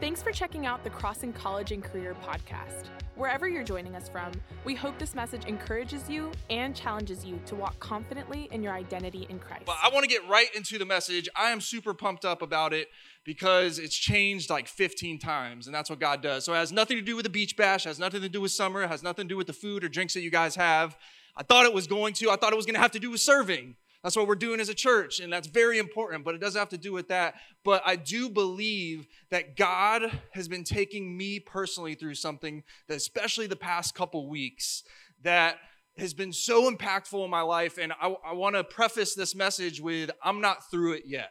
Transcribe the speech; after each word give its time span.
Thanks 0.00 0.22
for 0.22 0.30
checking 0.30 0.64
out 0.64 0.84
the 0.84 0.90
Crossing 0.90 1.32
College 1.32 1.72
and 1.72 1.82
Career 1.82 2.14
podcast. 2.22 2.84
Wherever 3.16 3.48
you're 3.48 3.64
joining 3.64 3.96
us 3.96 4.08
from, 4.08 4.30
we 4.64 4.76
hope 4.76 4.96
this 4.96 5.12
message 5.12 5.44
encourages 5.46 6.08
you 6.08 6.30
and 6.50 6.72
challenges 6.72 7.24
you 7.24 7.40
to 7.46 7.56
walk 7.56 7.76
confidently 7.80 8.48
in 8.52 8.62
your 8.62 8.72
identity 8.72 9.26
in 9.28 9.40
Christ. 9.40 9.64
But 9.66 9.74
I 9.82 9.90
want 9.92 10.04
to 10.04 10.08
get 10.08 10.20
right 10.28 10.54
into 10.54 10.78
the 10.78 10.84
message. 10.84 11.28
I 11.34 11.50
am 11.50 11.60
super 11.60 11.94
pumped 11.94 12.24
up 12.24 12.42
about 12.42 12.72
it 12.72 12.86
because 13.24 13.80
it's 13.80 13.96
changed 13.96 14.50
like 14.50 14.68
15 14.68 15.18
times, 15.18 15.66
and 15.66 15.74
that's 15.74 15.90
what 15.90 15.98
God 15.98 16.22
does. 16.22 16.44
So 16.44 16.54
it 16.54 16.58
has 16.58 16.70
nothing 16.70 16.96
to 16.96 17.02
do 17.02 17.16
with 17.16 17.24
the 17.24 17.30
beach 17.30 17.56
bash, 17.56 17.82
has 17.82 17.98
nothing 17.98 18.22
to 18.22 18.28
do 18.28 18.40
with 18.40 18.52
summer, 18.52 18.86
has 18.86 19.02
nothing 19.02 19.24
to 19.24 19.28
do 19.28 19.36
with 19.36 19.48
the 19.48 19.52
food 19.52 19.82
or 19.82 19.88
drinks 19.88 20.14
that 20.14 20.20
you 20.20 20.30
guys 20.30 20.54
have. 20.54 20.96
I 21.36 21.42
thought 21.42 21.66
it 21.66 21.74
was 21.74 21.88
going 21.88 22.14
to. 22.14 22.30
I 22.30 22.36
thought 22.36 22.52
it 22.52 22.56
was 22.56 22.66
going 22.66 22.76
to 22.76 22.80
have 22.80 22.92
to 22.92 23.00
do 23.00 23.10
with 23.10 23.20
serving. 23.20 23.74
That's 24.02 24.16
what 24.16 24.28
we're 24.28 24.36
doing 24.36 24.60
as 24.60 24.68
a 24.68 24.74
church, 24.74 25.18
and 25.18 25.32
that's 25.32 25.48
very 25.48 25.78
important, 25.78 26.24
but 26.24 26.34
it 26.34 26.40
doesn't 26.40 26.58
have 26.58 26.68
to 26.68 26.78
do 26.78 26.92
with 26.92 27.08
that. 27.08 27.34
But 27.64 27.82
I 27.84 27.96
do 27.96 28.30
believe 28.30 29.08
that 29.30 29.56
God 29.56 30.20
has 30.34 30.46
been 30.46 30.62
taking 30.62 31.16
me 31.16 31.40
personally 31.40 31.94
through 31.94 32.14
something 32.14 32.62
that, 32.86 32.96
especially 32.96 33.48
the 33.48 33.56
past 33.56 33.96
couple 33.96 34.28
weeks, 34.28 34.84
that 35.24 35.58
has 35.96 36.14
been 36.14 36.32
so 36.32 36.70
impactful 36.70 37.24
in 37.24 37.30
my 37.30 37.40
life. 37.40 37.76
And 37.76 37.92
I, 38.00 38.14
I 38.24 38.34
want 38.34 38.54
to 38.54 38.62
preface 38.62 39.14
this 39.14 39.34
message 39.34 39.80
with 39.80 40.12
I'm 40.22 40.40
not 40.40 40.70
through 40.70 40.92
it 40.92 41.02
yet. 41.04 41.30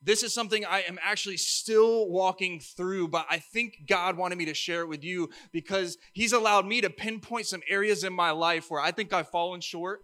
This 0.00 0.22
is 0.22 0.32
something 0.32 0.64
I 0.64 0.82
am 0.82 1.00
actually 1.02 1.38
still 1.38 2.08
walking 2.08 2.60
through, 2.60 3.08
but 3.08 3.26
I 3.28 3.38
think 3.38 3.82
God 3.88 4.16
wanted 4.16 4.38
me 4.38 4.44
to 4.44 4.54
share 4.54 4.82
it 4.82 4.88
with 4.88 5.02
you 5.02 5.30
because 5.52 5.98
He's 6.12 6.32
allowed 6.32 6.66
me 6.66 6.80
to 6.82 6.90
pinpoint 6.90 7.46
some 7.46 7.62
areas 7.68 8.04
in 8.04 8.12
my 8.12 8.30
life 8.30 8.70
where 8.70 8.80
I 8.80 8.92
think 8.92 9.12
I've 9.12 9.30
fallen 9.30 9.60
short 9.60 10.02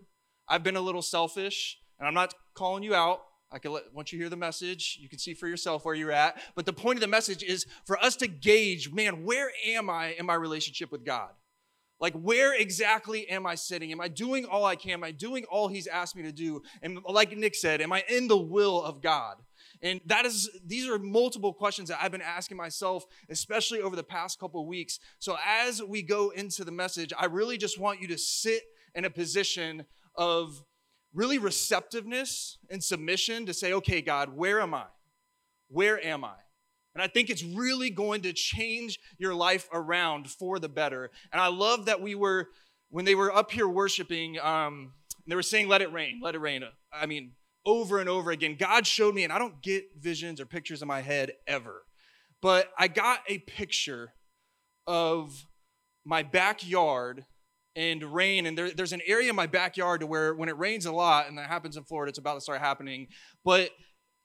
I've 0.48 0.62
been 0.62 0.77
a 0.77 0.80
little 0.80 1.02
selfish, 1.02 1.78
and 1.98 2.06
I'm 2.06 2.14
not 2.14 2.34
calling 2.55 2.83
you 2.83 2.95
out. 2.95 3.20
I 3.50 3.59
can 3.59 3.73
let 3.73 3.92
once 3.92 4.12
you 4.12 4.19
hear 4.19 4.30
the 4.30 4.37
message, 4.37 4.98
you 5.00 5.09
can 5.09 5.19
see 5.19 5.34
for 5.34 5.46
yourself 5.46 5.84
where 5.84 5.95
you're 5.95 6.10
at. 6.12 6.41
But 6.55 6.64
the 6.64 6.73
point 6.73 6.96
of 6.96 7.00
the 7.02 7.06
message 7.06 7.42
is 7.42 7.66
for 7.84 8.02
us 8.02 8.16
to 8.16 8.27
gauge, 8.27 8.91
man, 8.92 9.25
where 9.25 9.50
am 9.66 9.91
I 9.91 10.14
in 10.19 10.25
my 10.25 10.34
relationship 10.34 10.91
with 10.91 11.05
God? 11.05 11.31
Like, 12.00 12.14
where 12.14 12.53
exactly 12.53 13.28
am 13.28 13.47
I 13.47 13.55
sitting? 13.55 13.92
Am 13.92 14.00
I 14.00 14.08
doing 14.08 14.44
all 14.47 14.64
I 14.64 14.75
can? 14.75 14.92
Am 14.92 15.05
I 15.05 15.12
doing 15.12 15.44
all 15.50 15.69
He's 15.69 15.86
asked 15.86 16.16
me 16.16 16.22
to 16.25 16.33
do? 16.33 16.62
And 16.83 16.98
like 17.09 17.36
Nick 17.36 17.55
said, 17.55 17.81
am 17.81 17.92
I 17.92 18.03
in 18.09 18.27
the 18.27 18.36
will 18.36 18.83
of 18.83 19.00
God? 19.00 19.36
And 19.83 20.00
that 20.06 20.27
is, 20.27 20.50
these 20.66 20.88
are 20.88 20.98
multiple 20.98 21.53
questions 21.53 21.91
that 21.91 21.98
I've 22.03 22.11
been 22.11 22.22
asking 22.22 22.56
myself, 22.56 23.05
especially 23.28 23.81
over 23.81 23.94
the 23.94 24.03
past 24.03 24.41
couple 24.41 24.66
weeks. 24.66 24.98
So 25.19 25.36
as 25.47 25.81
we 25.83 26.03
go 26.03 26.31
into 26.31 26.64
the 26.64 26.72
message, 26.72 27.12
I 27.16 27.27
really 27.27 27.56
just 27.56 27.78
want 27.78 28.00
you 28.00 28.09
to 28.09 28.19
sit 28.19 28.62
in 28.94 29.05
a 29.05 29.11
position 29.11 29.84
of 30.16 30.64
really 31.14 31.38
receptiveness 31.38 32.58
and 32.70 32.82
submission 32.82 33.46
to 33.46 33.55
say, 33.55 33.72
okay, 33.72 34.00
God, 34.00 34.36
where 34.36 34.60
am 34.60 34.74
I? 34.74 34.84
Where 35.69 36.04
am 36.04 36.24
I? 36.24 36.34
And 36.94 37.02
I 37.02 37.06
think 37.06 37.30
it's 37.30 37.42
really 37.42 37.91
going 37.91 38.22
to 38.22 38.32
change 38.32 38.98
your 39.19 39.34
life 39.34 39.69
around 39.72 40.30
for 40.30 40.58
the 40.58 40.69
better. 40.69 41.10
And 41.32 41.41
I 41.41 41.48
love 41.48 41.86
that 41.86 42.00
we 42.00 42.14
were, 42.14 42.48
when 42.91 43.04
they 43.04 43.14
were 43.14 43.34
up 43.34 43.50
here 43.50 43.69
worshiping, 43.69 44.38
um, 44.41 44.92
they 45.27 45.34
were 45.34 45.42
saying, 45.42 45.69
let 45.69 45.80
it 45.80 45.92
rain, 45.92 46.20
let 46.22 46.34
it 46.34 46.41
rain. 46.41 46.64
I 46.92 47.06
mean, 47.06 47.32
over 47.64 47.98
and 48.00 48.08
over 48.08 48.30
again. 48.30 48.56
God 48.58 48.86
showed 48.86 49.14
me, 49.14 49.24
and 49.24 49.32
I 49.32 49.38
don't 49.38 49.62
get 49.62 49.84
visions 49.98 50.41
or 50.41 50.47
pictures 50.47 50.82
in 50.82 50.88
my 50.88 51.00
head 51.00 51.32
ever, 51.47 51.84
but 52.41 52.72
I 52.78 52.88
got 52.88 53.20
a 53.28 53.38
picture 53.38 54.12
of 54.86 55.47
my 56.04 56.22
backyard 56.22 57.24
and 57.75 58.03
rain. 58.03 58.47
And 58.47 58.56
there, 58.56 58.70
there's 58.70 58.92
an 58.92 59.03
area 59.06 59.31
in 59.31 59.37
my 59.37 59.47
backyard 59.47 60.01
to 60.01 60.06
where 60.06 60.34
when 60.34 60.48
it 60.48 60.59
rains 60.59 60.87
a 60.87 60.92
lot, 60.92 61.28
and 61.28 61.39
that 61.39 61.48
happens 61.48 61.77
in 61.77 61.84
Florida, 61.84 62.11
it's 62.11 62.19
about 62.19 62.34
to 62.34 62.41
start 62.41 62.61
happening, 62.61 63.09
but 63.45 63.70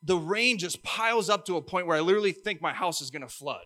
the 0.04 0.18
rain 0.18 0.58
just 0.58 0.84
piles 0.84 1.30
up 1.30 1.46
to 1.46 1.58
a 1.58 1.62
point 1.62 1.88
where 1.88 1.98
I 1.98 2.02
literally 2.02 2.32
think 2.32 2.62
my 2.62 2.74
house 2.74 3.02
is 3.02 3.10
gonna 3.10 3.28
flood. 3.28 3.66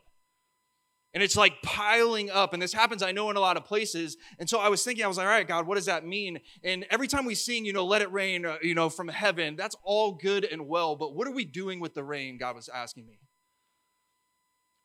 And 1.14 1.22
it's 1.22 1.36
like 1.36 1.62
piling 1.62 2.30
up. 2.30 2.54
And 2.54 2.62
this 2.62 2.72
happens, 2.72 3.04
I 3.04 3.12
know, 3.12 3.30
in 3.30 3.36
a 3.36 3.42
lot 3.42 3.58
of 3.58 3.66
places. 3.66 4.16
And 4.40 4.50
so 4.50 4.59
I 4.59 4.70
was 4.70 4.82
thinking, 4.84 5.03
I 5.03 5.09
was 5.09 5.18
like, 5.18 5.28
all 5.28 5.34
right, 5.34 5.47
God, 5.47 5.68
what 5.68 5.75
does 5.75 5.88
that 5.88 6.06
mean? 6.06 6.40
And 6.64 6.86
every 6.90 7.08
time 7.08 7.25
we 7.25 7.36
sing, 7.36 7.66
you 7.66 7.74
know, 7.74 7.86
let 7.86 8.02
it 8.02 8.12
rain, 8.14 8.46
uh, 8.46 8.58
you 8.62 8.75
know, 8.75 8.90
from 8.90 9.09
heaven, 9.09 9.58
that's 9.58 9.75
all 9.84 10.14
good 10.14 10.46
and 10.46 10.68
well. 10.68 10.96
But 10.96 11.14
what 11.14 11.28
are 11.28 11.34
we 11.34 11.44
doing 11.44 11.81
with 11.81 11.96
the 11.96 12.03
rain? 12.03 12.38
God 12.38 12.56
was 12.56 12.70
asking 12.70 13.08
me. 13.08 13.20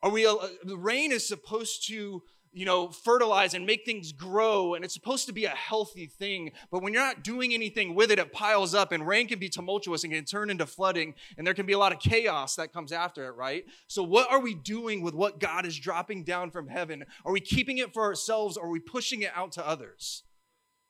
Are 0.03 0.11
we, 0.11 0.27
uh, 0.27 0.35
the 0.65 0.77
rain 0.77 1.13
is 1.13 1.27
supposed 1.27 1.87
to 1.89 2.23
you 2.53 2.65
know, 2.65 2.89
fertilize 2.89 3.55
and 3.55 3.67
make 3.67 3.85
things 3.85 4.13
grow, 4.13 4.75
and 4.75 4.85
it's 4.85 4.95
supposed 4.95 5.27
to 5.27 5.33
be 5.33 5.45
a 5.45 5.51
healthy 5.51 6.07
thing. 6.07 6.53
But 6.71 6.83
when 6.83 6.93
you're 6.93 7.03
not 7.03 7.23
doing 7.23 7.53
anything 7.53 7.95
with 7.95 8.11
it, 8.11 8.19
it 8.19 8.33
piles 8.33 8.75
up, 8.75 8.93
and 8.93 9.07
rain 9.07 9.29
can 9.29 9.39
be 9.39 9.49
tumultuous 9.49 10.05
and 10.05 10.13
can 10.13 10.25
turn 10.25 10.51
into 10.51 10.67
flooding, 10.67 11.15
and 11.37 11.47
there 11.47 11.55
can 11.55 11.67
be 11.67 11.75
a 11.75 11.79
lot 11.79 11.93
of 11.93 11.99
chaos 11.99 12.57
that 12.57 12.73
comes 12.73 12.93
after 12.93 13.27
it, 13.27 13.33
right? 13.33 13.65
So, 13.89 14.03
what 14.03 14.31
are 14.31 14.41
we 14.41 14.55
doing 14.55 15.03
with 15.03 15.15
what 15.15 15.41
God 15.41 15.67
is 15.67 15.79
dropping 15.79 16.25
down 16.25 16.51
from 16.51 16.69
heaven? 16.69 17.05
Are 17.25 17.33
we 17.33 17.41
keeping 17.41 17.79
it 17.79 17.93
for 17.93 18.03
ourselves, 18.05 18.57
or 18.57 18.67
are 18.67 18.71
we 18.71 18.81
pushing 18.81 19.23
it 19.23 19.33
out 19.35 19.53
to 19.53 19.67
others? 19.67 20.23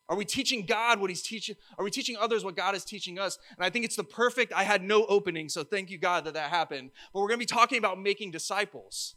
Are 0.08 0.16
we 0.16 0.24
teaching 0.24 0.66
God 0.66 1.00
what 1.00 1.10
He's 1.10 1.22
teaching? 1.22 1.56
Are 1.78 1.84
we 1.84 1.90
teaching 1.90 2.16
others 2.16 2.44
what 2.44 2.56
God 2.56 2.74
is 2.74 2.84
teaching 2.84 3.18
us? 3.18 3.38
And 3.56 3.64
I 3.64 3.70
think 3.70 3.84
it's 3.84 3.96
the 3.96 4.04
perfect, 4.04 4.52
I 4.52 4.62
had 4.62 4.82
no 4.82 5.04
opening, 5.06 5.48
so 5.48 5.64
thank 5.64 5.90
you, 5.90 5.98
God, 5.98 6.24
that 6.24 6.34
that 6.34 6.50
happened. 6.50 6.90
But 7.12 7.20
we're 7.20 7.28
going 7.28 7.40
to 7.40 7.46
be 7.46 7.46
talking 7.46 7.78
about 7.78 8.00
making 8.00 8.30
disciples. 8.30 9.16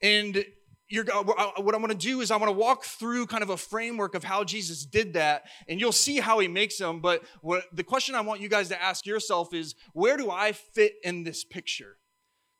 And 0.00 0.44
you're, 0.88 1.04
uh, 1.12 1.20
uh, 1.20 1.62
what 1.62 1.74
I 1.74 1.78
want 1.78 1.92
to 1.92 1.98
do 1.98 2.20
is 2.20 2.30
I 2.30 2.36
want 2.36 2.48
to 2.48 2.58
walk 2.58 2.84
through 2.84 3.26
kind 3.26 3.42
of 3.42 3.50
a 3.50 3.56
framework 3.56 4.14
of 4.14 4.22
how 4.22 4.44
Jesus 4.44 4.84
did 4.84 5.14
that, 5.14 5.44
and 5.68 5.80
you'll 5.80 5.92
see 5.92 6.20
how 6.20 6.38
he 6.40 6.48
makes 6.48 6.76
them. 6.76 7.00
But 7.00 7.22
what, 7.40 7.64
the 7.72 7.84
question 7.84 8.14
I 8.14 8.20
want 8.20 8.40
you 8.40 8.48
guys 8.48 8.68
to 8.68 8.82
ask 8.82 9.06
yourself 9.06 9.54
is, 9.54 9.74
where 9.92 10.16
do 10.16 10.30
I 10.30 10.52
fit 10.52 10.94
in 11.02 11.24
this 11.24 11.42
picture? 11.44 11.96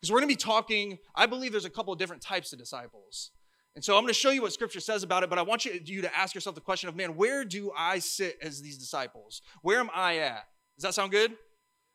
Because 0.01 0.11
we're 0.11 0.21
going 0.21 0.31
to 0.31 0.37
be 0.37 0.43
talking. 0.43 0.99
I 1.15 1.27
believe 1.27 1.53
there's 1.53 1.65
a 1.65 1.71
couple 1.71 1.93
of 1.93 1.99
different 1.99 2.23
types 2.23 2.53
of 2.53 2.59
disciples, 2.59 3.31
and 3.75 3.85
so 3.85 3.97
I'm 3.97 4.03
going 4.03 4.13
to 4.13 4.19
show 4.19 4.31
you 4.31 4.43
what 4.43 4.53
Scripture 4.53 4.81
says 4.81 5.03
about 5.03 5.23
it. 5.23 5.31
But 5.31 5.39
I 5.39 5.43
want 5.43 5.65
you, 5.65 5.81
you 5.85 6.03
to 6.03 6.17
ask 6.17 6.35
yourself 6.35 6.55
the 6.55 6.63
question 6.63 6.89
of, 6.89 6.97
man, 6.97 7.17
where 7.17 7.45
do 7.45 7.73
I 7.77 7.99
sit 7.99 8.37
as 8.41 8.63
these 8.63 8.79
disciples? 8.79 9.43
Where 9.63 9.81
am 9.81 9.91
I 9.95 10.19
at? 10.19 10.45
Does 10.77 10.85
that 10.85 10.95
sound 10.95 11.11
good? 11.11 11.33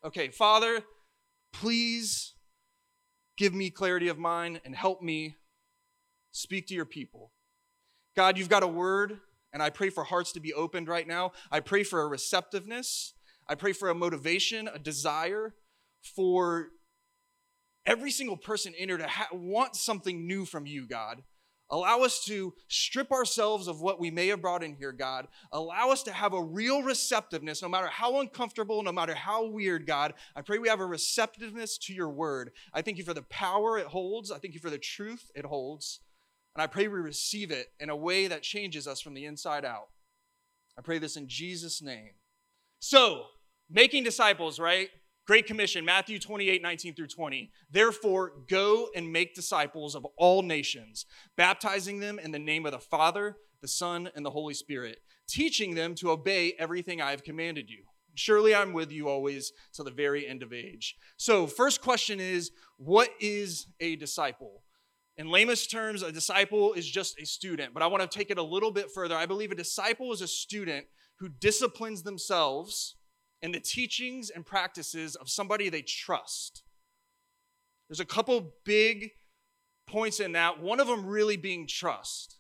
Okay, 0.06 0.30
Father, 0.30 0.82
please 1.54 2.36
give 3.38 3.54
me 3.54 3.70
clarity 3.70 4.10
of 4.10 4.18
mind 4.18 4.62
and 4.64 4.76
help 4.76 5.02
me 5.02 5.36
Speak 6.32 6.68
to 6.68 6.74
your 6.74 6.86
people. 6.86 7.32
God, 8.16 8.38
you've 8.38 8.50
got 8.50 8.64
a 8.64 8.68
word, 8.68 9.20
and 9.54 9.64
I 9.64 9.70
pray 9.70 9.90
for 9.90 10.04
hearts 10.04 10.32
to 10.34 10.40
be 10.40 10.54
opened 10.54 10.88
right 10.88 11.08
now. 11.08 11.32
I 11.52 11.60
pray 11.60 11.84
for 11.84 12.02
a 12.02 12.08
receptiveness. 12.08 13.14
I 13.48 13.56
pray 13.56 13.74
for 13.74 13.90
a 13.90 13.96
motivation, 13.96 14.68
a 14.68 14.80
desire 14.80 15.56
for 16.02 16.70
every 17.86 18.12
single 18.12 18.38
person 18.38 18.74
in 18.78 18.90
here 18.90 18.98
to 18.98 19.08
ha- 19.08 19.30
want 19.34 19.76
something 19.76 20.28
new 20.28 20.46
from 20.46 20.66
you, 20.66 20.88
God. 20.88 21.24
Allow 21.72 22.00
us 22.00 22.26
to 22.26 22.54
strip 22.68 23.12
ourselves 23.12 23.68
of 23.68 23.80
what 23.80 24.00
we 24.00 24.10
may 24.10 24.28
have 24.28 24.42
brought 24.42 24.64
in 24.64 24.76
here, 24.76 24.92
God. 24.92 25.28
Allow 25.52 25.92
us 25.92 26.02
to 26.04 26.12
have 26.12 26.34
a 26.34 26.42
real 26.42 26.82
receptiveness, 26.82 27.62
no 27.62 27.70
matter 27.70 27.88
how 27.88 28.20
uncomfortable, 28.20 28.82
no 28.82 28.92
matter 28.92 29.14
how 29.14 29.46
weird, 29.46 29.86
God. 29.86 30.16
I 30.36 30.42
pray 30.42 30.58
we 30.58 30.68
have 30.68 30.80
a 30.80 30.86
receptiveness 30.86 31.78
to 31.80 31.94
your 31.94 32.10
word. 32.10 32.52
I 32.74 32.82
thank 32.82 32.98
you 32.98 33.04
for 33.04 33.14
the 33.14 33.22
power 33.24 33.78
it 33.78 33.86
holds. 33.86 34.32
I 34.32 34.40
thank 34.40 34.56
you 34.56 34.60
for 34.60 34.72
the 34.72 34.80
truth 34.80 35.30
it 35.36 35.46
holds. 35.46 36.00
And 36.60 36.66
I 36.66 36.68
pray 36.68 36.90
we 36.90 37.00
receive 37.00 37.52
it 37.52 37.68
in 37.80 37.90
a 37.90 37.96
way 37.96 38.28
that 38.28 38.44
changes 38.44 38.86
us 38.86 39.00
from 39.00 39.14
the 39.14 39.24
inside 39.24 39.64
out. 39.64 39.88
I 40.78 40.82
pray 40.82 41.00
this 41.00 41.16
in 41.16 41.30
Jesus' 41.30 41.82
name. 41.82 42.10
So, 42.80 43.28
making 43.70 44.04
disciples, 44.04 44.60
right? 44.60 44.90
Great 45.26 45.48
Commission, 45.48 45.86
Matthew 45.86 46.20
28, 46.20 46.62
19 46.62 46.96
through 46.96 47.08
20. 47.08 47.50
Therefore, 47.72 48.34
go 48.50 48.90
and 48.94 49.10
make 49.10 49.36
disciples 49.36 49.96
of 49.96 50.06
all 50.18 50.42
nations, 50.42 51.06
baptizing 51.38 52.02
them 52.02 52.20
in 52.20 52.32
the 52.32 52.40
name 52.40 52.66
of 52.66 52.74
the 52.74 52.80
Father, 52.80 53.38
the 53.62 53.68
Son, 53.70 54.10
and 54.14 54.26
the 54.26 54.32
Holy 54.32 54.54
Spirit, 54.54 54.98
teaching 55.30 55.76
them 55.76 55.96
to 55.96 56.12
obey 56.12 56.56
everything 56.60 57.02
I 57.02 57.12
have 57.12 57.24
commanded 57.24 57.70
you. 57.70 57.86
Surely 58.16 58.54
I'm 58.54 58.74
with 58.74 58.92
you 58.92 59.08
always 59.08 59.54
to 59.76 59.84
the 59.84 59.92
very 59.92 60.28
end 60.28 60.44
of 60.44 60.52
age. 60.52 60.98
So, 61.16 61.48
first 61.48 61.82
question 61.82 62.20
is 62.20 62.52
what 62.76 63.12
is 63.22 63.68
a 63.80 63.96
disciple? 63.96 64.64
In 65.20 65.30
lamest 65.30 65.70
terms, 65.70 66.02
a 66.02 66.14
disciple 66.14 66.72
is 66.72 66.90
just 66.90 67.20
a 67.20 67.26
student, 67.26 67.74
but 67.74 67.84
I 67.84 67.88
want 67.88 68.10
to 68.10 68.18
take 68.18 68.32
it 68.32 68.38
a 68.38 68.44
little 68.44 68.72
bit 68.72 68.90
further. 68.90 69.18
I 69.18 69.26
believe 69.26 69.52
a 69.52 69.56
disciple 69.56 70.14
is 70.14 70.22
a 70.22 70.28
student 70.30 70.86
who 71.20 71.28
disciplines 71.28 72.04
themselves 72.04 72.96
in 73.42 73.52
the 73.52 73.60
teachings 73.60 74.30
and 74.30 74.46
practices 74.46 75.18
of 75.18 75.30
somebody 75.30 75.68
they 75.68 75.82
trust. 75.82 76.64
There's 77.90 78.00
a 78.00 78.06
couple 78.06 78.54
big 78.64 79.10
points 79.90 80.22
in 80.22 80.32
that, 80.32 80.62
one 80.62 80.80
of 80.80 80.88
them 80.88 81.06
really 81.06 81.36
being 81.36 81.68
trust. 81.68 82.40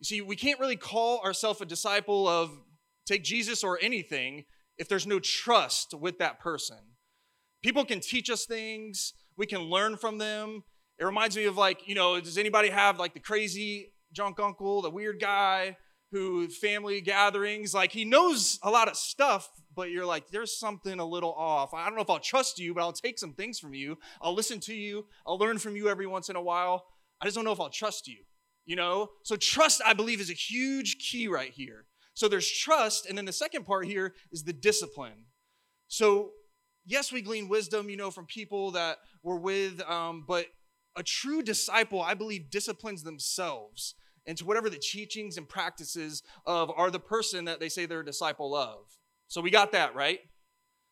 You 0.00 0.06
see, 0.06 0.20
we 0.22 0.36
can't 0.36 0.58
really 0.58 0.76
call 0.76 1.20
ourselves 1.20 1.60
a 1.60 1.66
disciple 1.66 2.26
of 2.26 2.50
take 3.04 3.24
Jesus 3.24 3.62
or 3.62 3.78
anything 3.82 4.46
if 4.78 4.88
there's 4.88 5.06
no 5.06 5.20
trust 5.20 5.92
with 5.92 6.18
that 6.20 6.40
person. 6.40 6.78
People 7.62 7.84
can 7.84 8.00
teach 8.00 8.30
us 8.30 8.46
things, 8.46 9.12
we 9.36 9.44
can 9.44 9.60
learn 9.60 9.98
from 9.98 10.16
them, 10.16 10.62
it 10.98 11.04
reminds 11.04 11.36
me 11.36 11.44
of 11.44 11.56
like, 11.56 11.86
you 11.88 11.94
know, 11.94 12.20
does 12.20 12.38
anybody 12.38 12.70
have 12.70 12.98
like 12.98 13.14
the 13.14 13.20
crazy 13.20 13.92
drunk 14.12 14.40
uncle, 14.40 14.82
the 14.82 14.90
weird 14.90 15.20
guy? 15.20 15.76
who 16.12 16.48
family 16.48 17.00
gatherings, 17.00 17.74
like 17.74 17.92
he 17.92 18.04
knows 18.04 18.58
a 18.62 18.70
lot 18.70 18.88
of 18.88 18.96
stuff, 18.96 19.50
but 19.74 19.90
you're 19.90 20.06
like, 20.06 20.28
there's 20.28 20.58
something 20.58 21.00
a 21.00 21.04
little 21.04 21.34
off. 21.34 21.74
I 21.74 21.84
don't 21.86 21.96
know 21.96 22.02
if 22.02 22.10
I'll 22.10 22.20
trust 22.20 22.58
you, 22.58 22.74
but 22.74 22.82
I'll 22.82 22.92
take 22.92 23.18
some 23.18 23.32
things 23.32 23.58
from 23.58 23.74
you. 23.74 23.98
I'll 24.22 24.34
listen 24.34 24.60
to 24.60 24.74
you. 24.74 25.06
I'll 25.26 25.38
learn 25.38 25.58
from 25.58 25.76
you 25.76 25.88
every 25.88 26.06
once 26.06 26.28
in 26.28 26.36
a 26.36 26.42
while. 26.42 26.86
I 27.20 27.24
just 27.24 27.34
don't 27.34 27.44
know 27.44 27.52
if 27.52 27.60
I'll 27.60 27.70
trust 27.70 28.06
you, 28.06 28.18
you 28.64 28.76
know? 28.76 29.10
So 29.24 29.36
trust, 29.36 29.82
I 29.84 29.94
believe, 29.94 30.20
is 30.20 30.30
a 30.30 30.34
huge 30.34 30.98
key 30.98 31.28
right 31.28 31.50
here. 31.50 31.86
So 32.14 32.28
there's 32.28 32.50
trust, 32.50 33.06
and 33.06 33.18
then 33.18 33.24
the 33.24 33.32
second 33.32 33.66
part 33.66 33.86
here 33.86 34.14
is 34.32 34.44
the 34.44 34.52
discipline. 34.52 35.26
So 35.88 36.30
yes, 36.86 37.12
we 37.12 37.20
glean 37.20 37.48
wisdom, 37.48 37.90
you 37.90 37.96
know, 37.96 38.10
from 38.10 38.26
people 38.26 38.70
that 38.72 38.98
we're 39.22 39.36
with, 39.36 39.82
um, 39.88 40.24
but 40.26 40.46
a 40.96 41.02
true 41.02 41.42
disciple, 41.42 42.00
I 42.00 42.14
believe, 42.14 42.50
disciplines 42.50 43.02
themselves 43.02 43.94
into 44.26 44.44
whatever 44.44 44.68
the 44.68 44.78
teachings 44.78 45.36
and 45.36 45.48
practices 45.48 46.22
of 46.46 46.70
are 46.76 46.90
the 46.90 46.98
person 46.98 47.44
that 47.44 47.60
they 47.60 47.68
say 47.68 47.86
they're 47.86 48.00
a 48.00 48.04
disciple 48.04 48.54
of. 48.54 48.78
So 49.28 49.40
we 49.40 49.50
got 49.50 49.72
that, 49.72 49.94
right? 49.94 50.20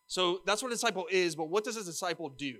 So 0.06 0.40
that's 0.46 0.62
what 0.62 0.70
a 0.70 0.74
disciple 0.74 1.06
is, 1.10 1.34
but 1.34 1.48
what 1.48 1.64
does 1.64 1.76
a 1.76 1.84
disciple 1.84 2.28
do? 2.28 2.58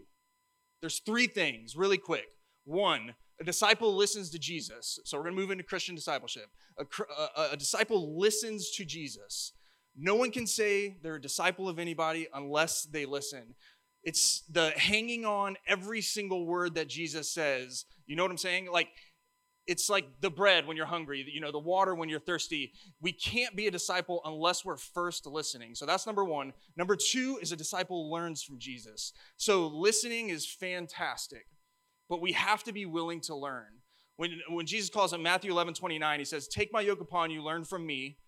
There's 0.81 1.01
three 1.01 1.27
things 1.27 1.77
really 1.77 1.99
quick. 1.99 2.27
One, 2.65 3.15
a 3.41 3.45
disciple 3.45 3.95
listens 3.95 4.31
to 4.31 4.39
Jesus. 4.39 4.99
So 5.05 5.17
we're 5.17 5.25
going 5.25 5.37
to 5.37 5.41
move 5.41 5.51
into 5.51 5.65
Christian 5.65 5.95
discipleship. 5.95 6.47
A, 6.79 6.85
a, 7.41 7.49
a, 7.53 7.57
disciple 7.57 8.19
listens 8.19 8.71
to 8.73 8.85
Jesus. 8.85 9.53
No 9.97 10.15
one 10.15 10.31
can 10.31 10.47
say 10.47 10.97
they're 11.03 11.17
a 11.17 11.21
disciple 11.21 11.69
of 11.69 11.79
anybody 11.79 12.27
unless 12.35 12.83
they 12.85 13.07
listen. 13.07 13.55
It's 14.05 14.43
the 14.51 14.71
hanging 14.71 15.25
on 15.25 15.57
every 15.67 16.01
single 16.01 16.47
word 16.47 16.75
that 16.75 16.89
Jesus 16.89 17.31
says. 17.31 17.87
You 18.07 18.17
know 18.17 18.23
what 18.23 18.31
I'm 18.31 18.39
saying? 18.39 18.71
Like, 18.71 18.89
it's 19.67 19.89
like 19.89 20.05
the 20.21 20.31
bread 20.31 20.67
when 20.67 20.77
you're 20.77 20.87
hungry, 20.87 21.25
you 21.33 21.41
know, 21.41 21.51
the 21.51 21.59
water 21.59 21.95
when 21.95 22.09
you're 22.09 22.21
thirsty. 22.21 22.73
We 23.01 23.13
can't 23.13 23.57
be 23.57 23.67
a 23.67 23.71
disciple 23.71 24.21
unless 24.25 24.65
we're 24.65 24.77
first 24.77 25.27
listening. 25.27 25.75
So 25.75 25.87
that's 25.87 26.07
number 26.07 26.25
one. 26.25 26.53
Number 26.77 26.97
two 26.97 27.39
is 27.41 27.51
a 27.51 27.57
disciple 27.57 28.11
learns 28.11 28.43
from 28.43 28.59
Jesus. 28.59 29.13
So 29.37 29.67
listening 29.69 30.29
is 30.29 30.47
fantastic, 30.47 31.47
but 32.11 32.21
we 32.21 32.33
have 32.33 32.63
to 32.65 32.73
be 32.73 32.85
willing 32.85 33.21
to 33.23 33.35
learn. 33.35 33.67
When, 34.17 34.41
when 34.49 34.67
Jesus 34.67 34.91
calls 34.91 35.13
in 35.13 35.23
Matthew 35.23 35.51
11, 35.51 35.75
29, 35.75 36.19
he 36.19 36.25
says, 36.25 36.47
Take 36.47 36.73
my 36.73 36.83
yoke 36.83 37.01
upon 37.01 37.31
you, 37.31 37.43
learn 37.43 37.65
from 37.65 37.87
me, 37.87 38.19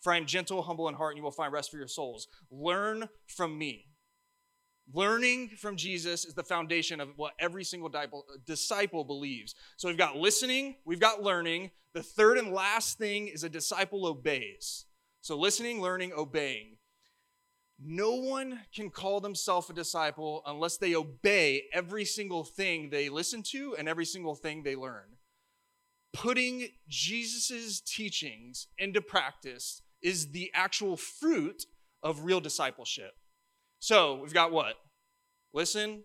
for 0.00 0.12
I 0.12 0.16
am 0.16 0.26
gentle, 0.26 0.62
humble 0.62 0.88
in 0.88 0.94
heart, 0.94 1.12
and 1.12 1.18
you 1.18 1.22
will 1.22 1.30
find 1.30 1.52
rest 1.52 1.70
for 1.70 1.76
your 1.76 1.88
souls. 1.88 2.26
Learn 2.50 3.08
from 3.26 3.56
me. 3.56 3.89
Learning 4.92 5.48
from 5.48 5.76
Jesus 5.76 6.24
is 6.24 6.34
the 6.34 6.42
foundation 6.42 7.00
of 7.00 7.10
what 7.16 7.34
every 7.38 7.62
single 7.64 7.92
disciple 8.44 9.04
believes. 9.04 9.54
So 9.76 9.88
we've 9.88 9.96
got 9.96 10.16
listening, 10.16 10.76
we've 10.84 11.00
got 11.00 11.22
learning. 11.22 11.70
The 11.94 12.02
third 12.02 12.38
and 12.38 12.52
last 12.52 12.98
thing 12.98 13.28
is 13.28 13.44
a 13.44 13.48
disciple 13.48 14.06
obeys. 14.06 14.86
So 15.20 15.36
listening, 15.36 15.80
learning, 15.80 16.12
obeying. 16.16 16.76
No 17.82 18.14
one 18.14 18.60
can 18.74 18.90
call 18.90 19.20
themselves 19.20 19.70
a 19.70 19.72
disciple 19.72 20.42
unless 20.46 20.76
they 20.76 20.94
obey 20.94 21.64
every 21.72 22.04
single 22.04 22.44
thing 22.44 22.90
they 22.90 23.08
listen 23.08 23.42
to 23.50 23.74
and 23.78 23.88
every 23.88 24.04
single 24.04 24.34
thing 24.34 24.62
they 24.62 24.76
learn. 24.76 25.16
Putting 26.12 26.68
Jesus' 26.88 27.80
teachings 27.80 28.66
into 28.76 29.00
practice 29.00 29.82
is 30.02 30.32
the 30.32 30.50
actual 30.52 30.96
fruit 30.96 31.64
of 32.02 32.24
real 32.24 32.40
discipleship. 32.40 33.12
So 33.80 34.20
we've 34.22 34.34
got 34.34 34.52
what? 34.52 34.76
Listen, 35.52 36.04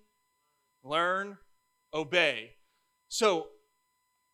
learn, 0.83 1.37
obey. 1.93 2.51
So 3.09 3.47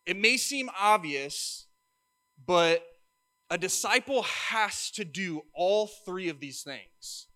it 0.06 0.16
may 0.16 0.36
seem 0.36 0.70
obvious, 0.78 1.66
but 2.44 2.82
a 3.50 3.58
disciple 3.58 4.22
has 4.22 4.90
to 4.92 5.04
do 5.04 5.42
all 5.54 5.88
three 6.06 6.28
of 6.28 6.40
these 6.40 6.62
things. 6.62 7.26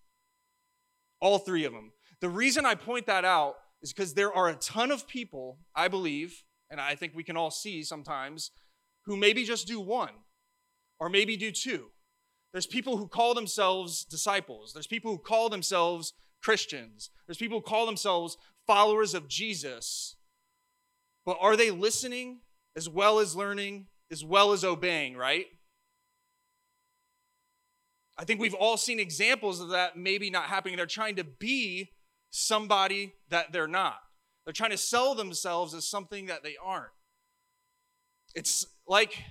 All 1.21 1.39
three 1.39 1.65
of 1.65 1.73
them. 1.73 1.93
The 2.21 2.29
reason 2.29 2.65
I 2.65 2.77
point 2.77 3.07
that 3.07 3.25
out 3.25 3.57
is 3.83 3.93
because 3.93 4.15
there 4.15 4.33
are 4.33 4.49
a 4.49 4.55
ton 4.55 4.91
of 4.91 5.07
people, 5.07 5.59
I 5.75 5.89
believe, 5.89 6.45
and 6.71 6.81
I 6.81 6.95
think 6.95 7.13
we 7.15 7.25
can 7.25 7.37
all 7.37 7.51
see 7.51 7.83
sometimes, 7.83 8.53
who 9.05 9.17
maybe 9.17 9.45
just 9.45 9.67
do 9.67 9.81
one 9.81 10.15
or 10.99 11.09
maybe 11.09 11.37
do 11.37 11.51
two. 11.51 11.89
There's 12.57 12.67
people 12.67 12.97
who 12.97 13.07
call 13.07 13.35
themselves 13.35 14.03
disciples. 14.03 14.73
There's 14.73 14.87
people 14.87 15.11
who 15.11 15.19
call 15.19 15.51
themselves 15.51 16.15
Christians. 16.43 17.11
There's 17.27 17.37
people 17.37 17.59
who 17.59 17.63
call 17.63 17.85
themselves 17.85 18.39
followers 18.67 19.13
of 19.13 19.29
Jesus. 19.29 20.17
But 21.27 21.37
are 21.39 21.55
they 21.55 21.71
listening 21.71 22.41
as 22.75 22.89
well 22.89 23.19
as 23.19 23.37
learning, 23.37 23.89
as 24.11 24.25
well 24.25 24.53
as 24.53 24.65
obeying, 24.65 25.19
right? 25.19 25.45
I 28.17 28.25
think 28.25 28.41
we've 28.41 28.55
all 28.55 28.79
seen 28.79 29.01
examples 29.01 29.61
of 29.61 29.69
that 29.69 29.99
maybe 29.99 30.31
not 30.31 30.45
happening. 30.45 30.79
They're 30.79 30.87
trying 30.87 31.17
to 31.17 31.25
be 31.25 31.91
somebody 32.31 33.13
that 33.29 33.53
they're 33.53 33.69
not. 33.69 33.99
They're 34.47 34.55
trying 34.55 34.71
to 34.71 34.79
sell 34.79 35.15
themselves 35.15 35.75
as 35.75 35.87
something 35.87 36.25
that 36.29 36.43
they 36.43 36.57
aren't. 36.65 36.89
It's 38.35 38.65
like 38.89 39.23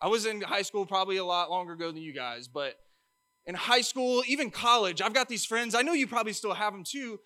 I 0.00 0.08
was 0.08 0.26
in 0.26 0.40
high 0.40 0.62
school 0.62 0.86
probably 0.86 1.16
a 1.16 1.24
lot 1.24 1.50
longer 1.50 1.72
ago 1.72 1.90
than 1.90 2.02
you 2.02 2.12
guys, 2.12 2.48
but 2.48 2.74
in 3.46 3.54
high 3.54 3.80
school, 3.80 4.22
even 4.26 4.50
college, 4.50 5.02
I've 5.02 5.14
got 5.14 5.28
these 5.28 5.44
friends. 5.44 5.74
I 5.74 5.82
know 5.82 5.92
you 5.92 6.06
probably 6.06 6.32
still 6.32 6.54
have 6.54 6.72
them 6.72 6.84
too. 6.84 7.20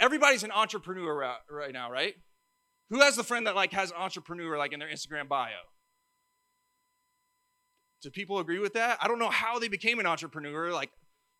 Everybody's 0.00 0.42
an 0.42 0.50
entrepreneur 0.50 1.36
right 1.50 1.72
now, 1.72 1.90
right? 1.90 2.14
Who 2.90 3.00
has 3.00 3.16
the 3.16 3.24
friend 3.24 3.46
that 3.46 3.54
like 3.54 3.72
has 3.72 3.90
an 3.90 3.96
entrepreneur 3.96 4.58
like 4.58 4.72
in 4.72 4.80
their 4.80 4.88
Instagram 4.88 5.28
bio? 5.28 5.50
Do 8.02 8.10
people 8.10 8.38
agree 8.38 8.58
with 8.58 8.74
that? 8.74 8.98
I 9.00 9.08
don't 9.08 9.18
know 9.18 9.30
how 9.30 9.58
they 9.58 9.68
became 9.68 9.98
an 9.98 10.06
entrepreneur. 10.06 10.70
Like 10.70 10.90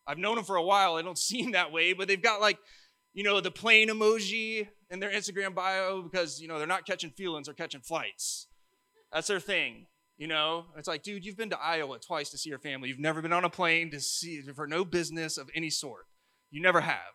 I've 0.07 0.19
known 0.19 0.37
them 0.37 0.45
for 0.45 0.57
a 0.57 0.63
while. 0.63 0.97
They 0.97 1.03
don't 1.03 1.19
seem 1.31 1.53
that 1.53 1.73
way, 1.73 1.93
but 1.93 2.09
they've 2.09 2.21
got 2.21 2.41
like, 2.41 2.59
you 3.13 3.23
know, 3.23 3.41
the 3.41 3.51
plane 3.51 3.89
emoji 3.89 4.67
in 4.91 4.99
their 4.99 5.11
Instagram 5.11 5.55
bio 5.55 6.03
because, 6.03 6.41
you 6.41 6.49
know, 6.49 6.59
they're 6.59 6.67
not 6.67 6.87
catching 6.87 7.11
feelings, 7.11 7.47
they're 7.47 7.55
catching 7.55 7.81
flights. 7.81 8.49
That's 9.13 9.29
their 9.29 9.41
thing. 9.41 9.87
You 10.17 10.29
know, 10.29 10.67
it's 10.77 10.87
like, 10.87 11.03
dude, 11.03 11.25
you've 11.25 11.37
been 11.37 11.51
to 11.51 11.61
Iowa 11.61 11.99
twice 11.99 12.31
to 12.31 12.39
see 12.39 12.49
your 12.49 12.61
family. 12.61 12.89
You've 12.89 13.01
never 13.01 13.21
been 13.21 13.33
on 13.33 13.45
a 13.45 13.51
plane 13.51 13.91
to 13.91 14.01
see 14.01 14.41
for 14.55 14.67
no 14.67 14.85
business 14.85 15.37
of 15.39 15.51
any 15.55 15.71
sort. 15.71 16.07
You 16.51 16.63
never 16.63 16.81
have. 16.81 17.15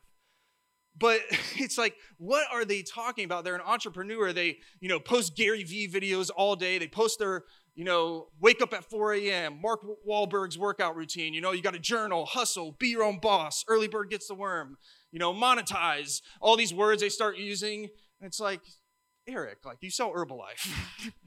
But 0.98 1.22
it's 1.56 1.78
like, 1.78 1.96
what 2.18 2.46
are 2.51 2.66
they 2.66 2.81
talking 2.81 3.25
about? 3.25 3.44
They're 3.44 3.56
an 3.56 3.62
entrepreneur. 3.66 4.34
They, 4.34 4.57
you 4.80 4.90
know, 4.90 5.00
post 5.00 5.36
Gary 5.36 5.63
Vee 5.63 5.88
videos 5.88 6.30
all 6.36 6.56
day. 6.56 6.78
They 6.78 6.88
post 6.88 7.19
their, 7.19 7.44
you 7.74 7.86
know, 7.86 8.28
wake 8.42 8.62
up 8.62 8.74
at 8.74 8.84
4 8.84 9.13
a.m., 9.13 9.62
Mark 9.62 9.81
Wahlberg's 10.07 10.57
workout 10.57 10.98
routine. 10.98 11.34
You 11.34 11.40
know, 11.40 11.54
you 11.54 11.62
got 11.62 11.74
to 11.74 11.80
journal, 11.80 12.25
hustle, 12.25 12.75
be 12.80 12.90
your 12.90 13.04
own 13.04 13.19
boss, 13.19 13.63
early 13.69 13.88
bird 13.88 14.10
gets 14.10 14.28
the 14.28 14.36
worm, 14.36 14.78
you 15.12 15.19
know, 15.19 15.34
monetize, 15.34 16.22
all 16.42 16.57
these 16.57 16.74
words 16.74 17.01
they 17.01 17.10
start 17.10 17.38
using. 17.38 17.84
And 18.19 18.28
it's 18.28 18.41
like, 18.41 18.62
Eric, 19.27 19.60
like 19.63 19.77
you 19.79 19.89
sell 19.89 20.12
Herbalife. 20.12 20.70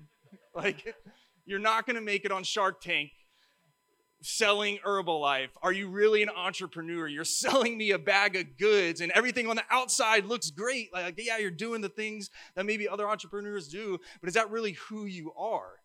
like, 0.55 0.95
you're 1.45 1.59
not 1.59 1.87
going 1.87 1.97
to 1.97 2.03
make 2.03 2.25
it 2.25 2.33
on 2.33 2.45
Shark 2.45 2.81
Tank 2.81 3.11
selling 4.23 4.79
Herbalife. 4.87 5.51
Are 5.63 5.73
you 5.73 5.89
really 5.89 6.23
an 6.23 6.31
entrepreneur? 6.31 7.07
You're 7.07 7.25
selling 7.45 7.77
me 7.77 7.91
a 7.91 7.99
bag 7.99 8.37
of 8.37 8.57
goods 8.57 9.01
and 9.01 9.13
everything 9.13 9.49
on 9.49 9.57
the 9.57 9.65
outside 9.71 10.27
looks 10.27 10.51
great. 10.51 10.93
Like, 10.93 11.15
yeah, 11.19 11.39
you're 11.39 11.51
doing 11.51 11.81
the 11.81 11.89
things 11.89 12.31
that 12.55 12.67
maybe 12.67 12.89
other 12.89 13.09
entrepreneurs 13.09 13.69
do, 13.69 13.99
but 14.21 14.29
is 14.29 14.35
that 14.35 14.51
really 14.51 14.73
who 14.73 15.05
you 15.05 15.33
are? 15.37 15.81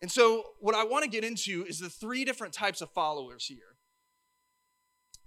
And 0.00 0.10
so, 0.10 0.44
what 0.60 0.76
I 0.76 0.84
want 0.84 1.04
to 1.04 1.10
get 1.10 1.24
into 1.24 1.64
is 1.66 1.80
the 1.80 1.90
three 1.90 2.24
different 2.24 2.54
types 2.54 2.80
of 2.80 2.90
followers 2.92 3.46
here 3.46 3.74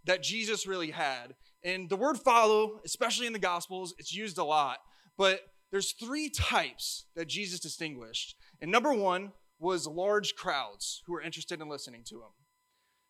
that 0.05 0.23
Jesus 0.23 0.65
really 0.65 0.91
had. 0.91 1.35
And 1.63 1.89
the 1.89 1.97
word 1.97 2.17
follow, 2.17 2.79
especially 2.85 3.27
in 3.27 3.33
the 3.33 3.39
Gospels, 3.39 3.93
it's 3.99 4.15
used 4.15 4.37
a 4.37 4.43
lot, 4.43 4.77
but 5.17 5.41
there's 5.71 5.91
three 5.91 6.29
types 6.29 7.05
that 7.15 7.27
Jesus 7.27 7.59
distinguished. 7.59 8.35
And 8.61 8.71
number 8.71 8.93
one 8.93 9.31
was 9.59 9.87
large 9.87 10.35
crowds 10.35 11.01
who 11.05 11.13
were 11.13 11.21
interested 11.21 11.61
in 11.61 11.69
listening 11.69 12.03
to 12.05 12.15
him. 12.15 12.31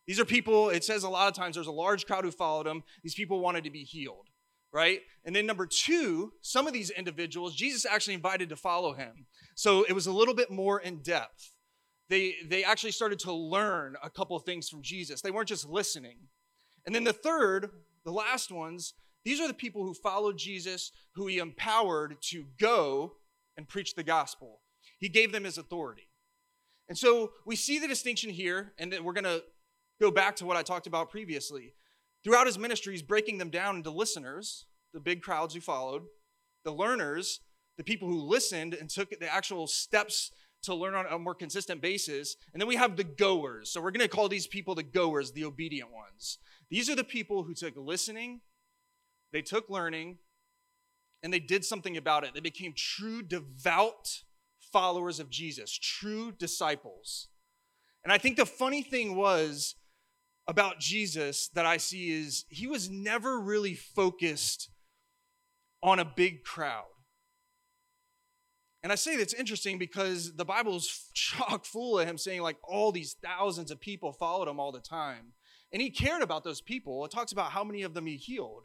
These 0.07 0.19
are 0.19 0.25
people, 0.25 0.69
it 0.69 0.83
says 0.83 1.03
a 1.03 1.09
lot 1.09 1.27
of 1.27 1.33
times 1.35 1.55
there's 1.55 1.67
a 1.67 1.71
large 1.71 2.05
crowd 2.05 2.23
who 2.23 2.31
followed 2.31 2.67
him. 2.67 2.83
These 3.03 3.15
people 3.15 3.39
wanted 3.39 3.63
to 3.63 3.69
be 3.69 3.83
healed, 3.83 4.27
right? 4.73 5.01
And 5.23 5.35
then 5.35 5.45
number 5.45 5.65
two, 5.65 6.33
some 6.41 6.67
of 6.67 6.73
these 6.73 6.89
individuals, 6.89 7.55
Jesus 7.55 7.85
actually 7.85 8.15
invited 8.15 8.49
to 8.49 8.55
follow 8.55 8.93
him. 8.93 9.27
So 9.55 9.83
it 9.83 9.93
was 9.93 10.07
a 10.07 10.11
little 10.11 10.33
bit 10.33 10.51
more 10.51 10.79
in 10.79 10.97
depth. 10.97 11.53
They, 12.09 12.35
they 12.45 12.63
actually 12.63 12.91
started 12.91 13.19
to 13.19 13.31
learn 13.31 13.95
a 14.03 14.09
couple 14.09 14.37
things 14.39 14.67
from 14.67 14.81
Jesus. 14.81 15.21
They 15.21 15.31
weren't 15.31 15.47
just 15.47 15.69
listening. 15.69 16.17
And 16.85 16.93
then 16.93 17.03
the 17.03 17.13
third, 17.13 17.69
the 18.03 18.11
last 18.11 18.51
ones, 18.51 18.93
these 19.23 19.39
are 19.39 19.47
the 19.47 19.53
people 19.53 19.83
who 19.83 19.93
followed 19.93 20.37
Jesus, 20.37 20.91
who 21.13 21.27
he 21.27 21.37
empowered 21.37 22.17
to 22.23 22.45
go 22.59 23.13
and 23.55 23.67
preach 23.67 23.93
the 23.95 24.03
gospel. 24.03 24.59
He 25.01 25.09
gave 25.09 25.33
them 25.33 25.43
his 25.43 25.57
authority. 25.57 26.07
And 26.87 26.97
so 26.97 27.31
we 27.45 27.55
see 27.57 27.79
the 27.79 27.87
distinction 27.87 28.29
here, 28.29 28.73
and 28.77 28.95
we're 29.03 29.13
going 29.13 29.25
to 29.25 29.43
go 29.99 30.11
back 30.11 30.37
to 30.37 30.45
what 30.45 30.57
I 30.57 30.63
talked 30.63 30.87
about 30.87 31.09
previously. 31.09 31.73
Throughout 32.23 32.45
his 32.45 32.59
ministry, 32.59 32.93
he's 32.93 33.01
breaking 33.01 33.39
them 33.39 33.49
down 33.49 33.77
into 33.77 33.89
listeners, 33.89 34.67
the 34.93 34.99
big 34.99 35.21
crowds 35.21 35.55
who 35.55 35.61
followed, 35.61 36.03
the 36.63 36.71
learners, 36.71 37.41
the 37.77 37.83
people 37.83 38.07
who 38.07 38.21
listened 38.21 38.75
and 38.75 38.89
took 38.89 39.09
the 39.09 39.33
actual 39.33 39.65
steps 39.65 40.31
to 40.63 40.75
learn 40.75 40.93
on 40.93 41.07
a 41.07 41.17
more 41.17 41.33
consistent 41.33 41.81
basis. 41.81 42.35
And 42.53 42.61
then 42.61 42.67
we 42.67 42.75
have 42.75 42.95
the 42.95 43.03
goers. 43.03 43.71
So 43.71 43.81
we're 43.81 43.91
going 43.91 44.07
to 44.07 44.15
call 44.15 44.29
these 44.29 44.45
people 44.45 44.75
the 44.75 44.83
goers, 44.83 45.31
the 45.31 45.45
obedient 45.45 45.91
ones. 45.91 46.37
These 46.69 46.89
are 46.89 46.95
the 46.95 47.03
people 47.03 47.43
who 47.43 47.55
took 47.55 47.75
listening, 47.75 48.41
they 49.33 49.41
took 49.41 49.69
learning, 49.69 50.19
and 51.23 51.33
they 51.33 51.39
did 51.39 51.65
something 51.65 51.97
about 51.97 52.23
it. 52.23 52.33
They 52.35 52.39
became 52.39 52.73
true, 52.75 53.23
devout 53.23 54.23
followers 54.71 55.19
of 55.19 55.29
Jesus, 55.29 55.71
true 55.77 56.31
disciples. 56.31 57.27
And 58.03 58.11
I 58.11 58.17
think 58.17 58.37
the 58.37 58.45
funny 58.45 58.81
thing 58.81 59.15
was 59.15 59.75
about 60.47 60.79
Jesus 60.79 61.49
that 61.49 61.65
I 61.65 61.77
see 61.77 62.11
is 62.11 62.45
he 62.49 62.67
was 62.67 62.89
never 62.89 63.39
really 63.39 63.75
focused 63.75 64.69
on 65.83 65.99
a 65.99 66.05
big 66.05 66.43
crowd. 66.43 66.85
And 68.83 68.91
I 68.91 68.95
say 68.95 69.15
that's 69.15 69.33
interesting 69.33 69.77
because 69.77 70.35
the 70.35 70.45
Bible 70.45 70.75
is 70.75 71.09
chock 71.13 71.65
full 71.65 71.99
of 71.99 72.07
him 72.07 72.17
saying, 72.17 72.41
like, 72.41 72.57
all 72.63 72.91
these 72.91 73.15
thousands 73.23 73.71
of 73.71 73.79
people 73.79 74.11
followed 74.11 74.47
him 74.47 74.59
all 74.59 74.71
the 74.71 74.79
time. 74.79 75.33
And 75.71 75.81
he 75.81 75.89
cared 75.89 76.21
about 76.21 76.43
those 76.43 76.61
people. 76.61 77.05
It 77.05 77.11
talks 77.11 77.31
about 77.31 77.51
how 77.51 77.63
many 77.63 77.83
of 77.83 77.93
them 77.93 78.05
he 78.05 78.17
healed. 78.17 78.63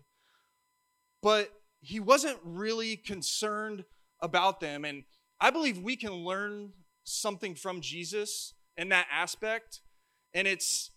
But 1.22 1.50
he 1.80 2.00
wasn't 2.00 2.38
really 2.42 2.96
concerned 2.96 3.84
about 4.20 4.60
them. 4.60 4.84
And 4.84 5.04
I 5.40 5.50
believe 5.50 5.78
we 5.78 5.96
can 5.96 6.12
learn 6.12 6.72
something 7.04 7.54
from 7.54 7.80
Jesus 7.80 8.54
in 8.76 8.88
that 8.90 9.06
aspect. 9.12 9.80
And 10.34 10.46
it's 10.46 10.90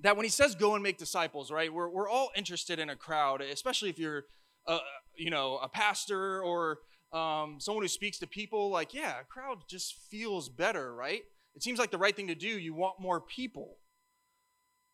that 0.00 0.16
when 0.16 0.24
he 0.24 0.30
says 0.30 0.54
go 0.54 0.74
and 0.74 0.82
make 0.82 0.98
disciples, 0.98 1.50
right? 1.50 1.72
We're, 1.72 1.88
we're 1.88 2.08
all 2.08 2.30
interested 2.34 2.78
in 2.78 2.90
a 2.90 2.96
crowd, 2.96 3.42
especially 3.42 3.90
if 3.90 3.98
you're, 3.98 4.24
a, 4.66 4.78
you 5.16 5.30
know, 5.30 5.58
a 5.58 5.68
pastor 5.68 6.42
or 6.42 6.78
um, 7.12 7.58
someone 7.58 7.82
who 7.84 7.88
speaks 7.88 8.18
to 8.18 8.26
people. 8.26 8.70
Like, 8.70 8.94
yeah, 8.94 9.20
a 9.20 9.24
crowd 9.24 9.58
just 9.68 9.94
feels 10.10 10.48
better, 10.48 10.94
right? 10.94 11.22
It 11.54 11.62
seems 11.62 11.78
like 11.78 11.90
the 11.90 11.98
right 11.98 12.14
thing 12.14 12.28
to 12.28 12.34
do. 12.34 12.48
You 12.48 12.74
want 12.74 13.00
more 13.00 13.20
people. 13.20 13.76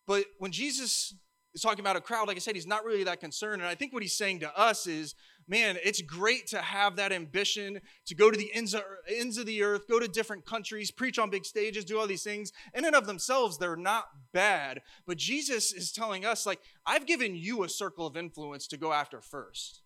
But 0.06 0.24
when 0.38 0.52
Jesus 0.52 1.14
is 1.56 1.62
talking 1.62 1.80
about 1.80 1.96
a 1.96 2.00
crowd, 2.00 2.28
like 2.28 2.36
I 2.36 2.40
said, 2.40 2.54
he's 2.54 2.66
not 2.66 2.84
really 2.84 3.02
that 3.04 3.18
concerned. 3.18 3.62
And 3.62 3.68
I 3.68 3.74
think 3.74 3.92
what 3.92 4.02
he's 4.02 4.16
saying 4.16 4.40
to 4.40 4.58
us 4.58 4.86
is 4.86 5.14
man, 5.48 5.76
it's 5.84 6.02
great 6.02 6.46
to 6.48 6.58
have 6.58 6.96
that 6.96 7.12
ambition 7.12 7.80
to 8.06 8.14
go 8.14 8.30
to 8.30 8.36
the 8.36 8.52
ends 8.52 8.74
of, 8.74 8.82
ends 9.08 9.38
of 9.38 9.46
the 9.46 9.62
earth, 9.62 9.86
go 9.88 10.00
to 10.00 10.08
different 10.08 10.44
countries, 10.44 10.90
preach 10.90 11.18
on 11.18 11.30
big 11.30 11.44
stages, 11.44 11.84
do 11.84 11.98
all 11.98 12.06
these 12.06 12.24
things. 12.24 12.52
In 12.74 12.84
and 12.84 12.96
of 12.96 13.06
themselves, 13.06 13.58
they're 13.58 13.76
not 13.76 14.06
bad. 14.32 14.82
But 15.06 15.18
Jesus 15.18 15.72
is 15.72 15.92
telling 15.92 16.24
us, 16.24 16.46
like, 16.46 16.60
I've 16.84 17.06
given 17.06 17.36
you 17.36 17.62
a 17.62 17.68
circle 17.68 18.06
of 18.06 18.16
influence 18.16 18.66
to 18.68 18.76
go 18.76 18.92
after 18.92 19.20
first. 19.20 19.82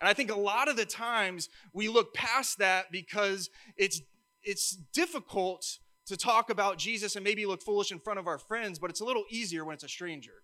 And 0.00 0.08
I 0.08 0.14
think 0.14 0.30
a 0.30 0.38
lot 0.38 0.68
of 0.68 0.76
the 0.76 0.86
times 0.86 1.48
we 1.72 1.88
look 1.88 2.14
past 2.14 2.58
that 2.58 2.90
because 2.90 3.50
it's 3.76 4.00
it's 4.42 4.72
difficult 4.92 5.78
to 6.06 6.16
talk 6.16 6.50
about 6.50 6.76
Jesus 6.76 7.14
and 7.14 7.22
maybe 7.22 7.46
look 7.46 7.62
foolish 7.62 7.92
in 7.92 8.00
front 8.00 8.18
of 8.18 8.26
our 8.26 8.38
friends, 8.38 8.80
but 8.80 8.90
it's 8.90 9.00
a 9.00 9.04
little 9.04 9.22
easier 9.30 9.64
when 9.64 9.74
it's 9.74 9.84
a 9.84 9.88
stranger. 9.88 10.42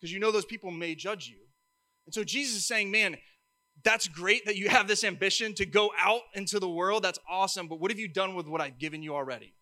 Because 0.00 0.12
you 0.12 0.20
know 0.20 0.30
those 0.30 0.44
people 0.44 0.70
may 0.70 0.94
judge 0.94 1.28
you. 1.28 1.38
And 2.06 2.14
so 2.14 2.24
Jesus 2.24 2.56
is 2.56 2.66
saying, 2.66 2.90
man, 2.90 3.16
that's 3.84 4.08
great 4.08 4.46
that 4.46 4.56
you 4.56 4.68
have 4.68 4.88
this 4.88 5.04
ambition 5.04 5.54
to 5.54 5.66
go 5.66 5.90
out 6.00 6.22
into 6.34 6.58
the 6.58 6.68
world. 6.68 7.04
That's 7.04 7.18
awesome. 7.28 7.68
But 7.68 7.80
what 7.80 7.90
have 7.90 7.98
you 7.98 8.08
done 8.08 8.34
with 8.34 8.48
what 8.48 8.60
I've 8.60 8.78
given 8.78 9.02
you 9.02 9.14
already? 9.14 9.54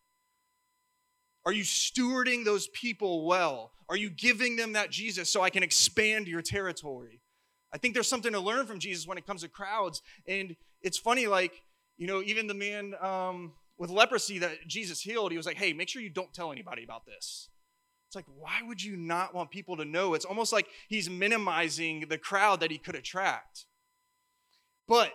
Are 1.45 1.53
you 1.53 1.65
stewarding 1.65 2.45
those 2.45 2.69
people 2.69 3.27
well? 3.27 3.73
Are 3.89 3.97
you 3.97 4.11
giving 4.11 4.57
them 4.57 4.73
that 4.73 4.91
Jesus 4.91 5.31
so 5.31 5.43
I 5.43 5.51
can 5.51 5.63
expand 5.63 6.27
your 6.27 6.43
territory? 6.43 7.21
I 7.73 7.79
think 7.79 7.95
there's 7.95 8.09
something 8.09 8.33
to 8.33 8.41
learn 8.41 8.67
from 8.67 8.79
Jesus 8.79 9.07
when 9.07 9.19
it 9.19 9.27
comes 9.27 9.43
to 9.43 9.49
crowds. 9.49 10.03
And 10.27 10.57
it's 10.83 10.99
funny, 10.99 11.27
like, 11.27 11.63
you 11.99 12.07
know, 12.07 12.23
even 12.23 12.47
the 12.47 12.55
man 12.55 12.95
um, 13.01 13.53
with 13.79 13.91
leprosy 13.91 14.39
that 14.39 14.67
Jesus 14.67 15.01
healed, 15.01 15.31
he 15.31 15.37
was 15.37 15.47
like, 15.47 15.57
hey, 15.57 15.73
make 15.73 15.89
sure 15.89 16.03
you 16.03 16.11
don't 16.11 16.33
tell 16.33 16.53
anybody 16.53 16.85
about 16.85 17.07
this. 17.07 17.49
It's 18.17 18.27
like, 18.27 18.37
why 18.39 18.67
would 18.67 18.83
you 18.83 18.97
not 18.97 19.35
want 19.35 19.51
people 19.51 19.77
to 19.77 19.85
know? 19.85 20.15
It's 20.15 20.25
almost 20.25 20.53
like 20.53 20.67
he's 20.89 21.11
minimizing 21.11 22.07
the 22.09 22.17
crowd 22.17 22.61
that 22.61 22.71
he 22.71 22.79
could 22.79 22.95
attract. 22.95 23.67
But 24.89 25.13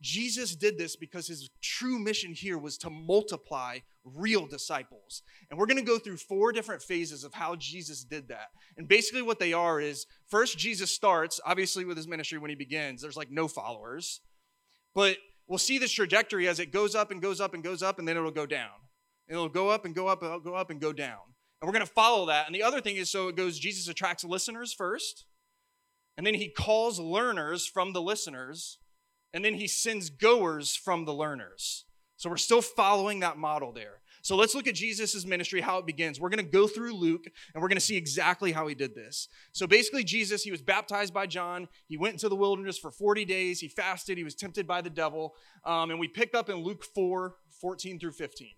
Jesus 0.00 0.54
did 0.54 0.78
this 0.78 0.94
because 0.94 1.26
his 1.26 1.50
true 1.62 1.98
mission 1.98 2.32
here 2.32 2.58
was 2.58 2.78
to 2.78 2.90
multiply 2.90 3.78
real 4.04 4.46
disciples. 4.46 5.22
And 5.50 5.58
we're 5.58 5.66
going 5.66 5.78
to 5.78 5.82
go 5.82 5.98
through 5.98 6.18
four 6.18 6.52
different 6.52 6.80
phases 6.80 7.24
of 7.24 7.34
how 7.34 7.56
Jesus 7.56 8.04
did 8.04 8.28
that. 8.28 8.48
And 8.76 8.86
basically, 8.86 9.22
what 9.22 9.40
they 9.40 9.52
are 9.52 9.80
is 9.80 10.06
first, 10.28 10.58
Jesus 10.58 10.92
starts, 10.92 11.40
obviously, 11.44 11.84
with 11.84 11.96
his 11.96 12.06
ministry 12.06 12.38
when 12.38 12.50
he 12.50 12.56
begins. 12.56 13.02
There's 13.02 13.16
like 13.16 13.32
no 13.32 13.48
followers. 13.48 14.20
But 14.94 15.16
we'll 15.48 15.58
see 15.58 15.78
this 15.78 15.92
trajectory 15.92 16.46
as 16.46 16.60
it 16.60 16.72
goes 16.72 16.94
up 16.94 17.10
and 17.10 17.20
goes 17.20 17.40
up 17.40 17.54
and 17.54 17.64
goes 17.64 17.82
up, 17.82 17.98
and 17.98 18.06
then 18.06 18.16
it'll 18.16 18.30
go 18.30 18.46
down. 18.46 18.70
It'll 19.28 19.48
go 19.48 19.70
up 19.70 19.84
and 19.84 19.94
go 19.94 20.06
up 20.06 20.22
and 20.22 20.44
go 20.44 20.54
up 20.54 20.70
and 20.70 20.80
go 20.80 20.92
down. 20.92 21.18
And 21.66 21.72
we're 21.72 21.80
going 21.80 21.88
to 21.88 21.92
follow 21.92 22.26
that. 22.26 22.46
And 22.46 22.54
the 22.54 22.62
other 22.62 22.80
thing 22.80 22.94
is 22.94 23.10
so 23.10 23.26
it 23.26 23.34
goes 23.34 23.58
Jesus 23.58 23.88
attracts 23.88 24.22
listeners 24.22 24.72
first, 24.72 25.24
and 26.16 26.24
then 26.24 26.34
he 26.34 26.48
calls 26.48 27.00
learners 27.00 27.66
from 27.66 27.92
the 27.92 28.00
listeners, 28.00 28.78
and 29.34 29.44
then 29.44 29.54
he 29.54 29.66
sends 29.66 30.08
goers 30.08 30.76
from 30.76 31.06
the 31.06 31.12
learners. 31.12 31.84
So 32.18 32.30
we're 32.30 32.36
still 32.36 32.62
following 32.62 33.18
that 33.18 33.36
model 33.36 33.72
there. 33.72 34.00
So 34.22 34.36
let's 34.36 34.54
look 34.54 34.68
at 34.68 34.76
Jesus' 34.76 35.26
ministry, 35.26 35.60
how 35.60 35.78
it 35.78 35.86
begins. 35.86 36.20
We're 36.20 36.28
going 36.28 36.44
to 36.44 36.48
go 36.48 36.68
through 36.68 36.94
Luke 36.94 37.24
and 37.52 37.60
we're 37.60 37.68
going 37.68 37.78
to 37.78 37.84
see 37.84 37.96
exactly 37.96 38.52
how 38.52 38.68
he 38.68 38.76
did 38.76 38.94
this. 38.94 39.26
So 39.50 39.66
basically, 39.66 40.04
Jesus, 40.04 40.44
he 40.44 40.52
was 40.52 40.62
baptized 40.62 41.12
by 41.12 41.26
John. 41.26 41.66
He 41.88 41.96
went 41.96 42.12
into 42.12 42.28
the 42.28 42.36
wilderness 42.36 42.78
for 42.78 42.92
40 42.92 43.24
days. 43.24 43.58
He 43.58 43.66
fasted. 43.66 44.18
He 44.18 44.24
was 44.24 44.36
tempted 44.36 44.68
by 44.68 44.82
the 44.82 44.90
devil. 44.90 45.34
Um, 45.64 45.90
and 45.90 45.98
we 45.98 46.06
pick 46.06 46.32
up 46.32 46.48
in 46.48 46.58
Luke 46.58 46.84
4 46.94 47.34
14 47.60 47.98
through 47.98 48.12
15. 48.12 48.50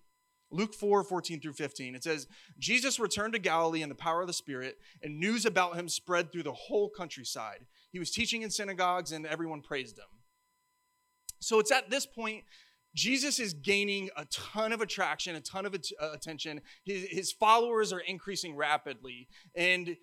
Luke 0.51 0.73
4 0.73 1.03
14 1.03 1.39
through 1.39 1.53
15. 1.53 1.95
It 1.95 2.03
says, 2.03 2.27
Jesus 2.57 2.99
returned 2.99 3.33
to 3.33 3.39
Galilee 3.39 3.81
in 3.81 3.89
the 3.89 3.95
power 3.95 4.21
of 4.21 4.27
the 4.27 4.33
Spirit, 4.33 4.77
and 5.03 5.19
news 5.19 5.45
about 5.45 5.75
him 5.75 5.87
spread 5.87 6.31
through 6.31 6.43
the 6.43 6.53
whole 6.53 6.89
countryside. 6.89 7.65
He 7.91 7.99
was 7.99 8.11
teaching 8.11 8.41
in 8.41 8.49
synagogues, 8.49 9.11
and 9.11 9.25
everyone 9.25 9.61
praised 9.61 9.97
him. 9.97 10.05
So 11.39 11.59
it's 11.59 11.71
at 11.71 11.89
this 11.89 12.05
point, 12.05 12.43
Jesus 12.95 13.39
is 13.39 13.53
gaining 13.53 14.09
a 14.17 14.25
ton 14.25 14.73
of 14.73 14.81
attraction, 14.81 15.35
a 15.35 15.41
ton 15.41 15.65
of 15.65 15.75
uh, 15.75 16.11
attention. 16.11 16.61
His, 16.83 17.07
his 17.09 17.31
followers 17.31 17.93
are 17.93 17.99
increasing 17.99 18.55
rapidly. 18.55 19.27
And 19.55 19.95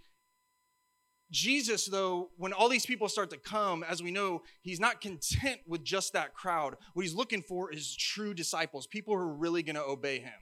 Jesus, 1.30 1.86
though, 1.86 2.30
when 2.36 2.52
all 2.52 2.68
these 2.68 2.86
people 2.86 3.08
start 3.08 3.30
to 3.30 3.36
come, 3.36 3.82
as 3.82 4.02
we 4.02 4.10
know, 4.10 4.42
he's 4.62 4.78
not 4.78 5.00
content 5.00 5.60
with 5.66 5.82
just 5.82 6.12
that 6.12 6.34
crowd. 6.34 6.76
What 6.94 7.02
he's 7.02 7.14
looking 7.14 7.42
for 7.42 7.72
is 7.72 7.96
true 7.96 8.32
disciples, 8.32 8.86
people 8.86 9.14
who 9.14 9.20
are 9.20 9.34
really 9.34 9.62
going 9.62 9.76
to 9.76 9.84
obey 9.84 10.20
him. 10.20 10.32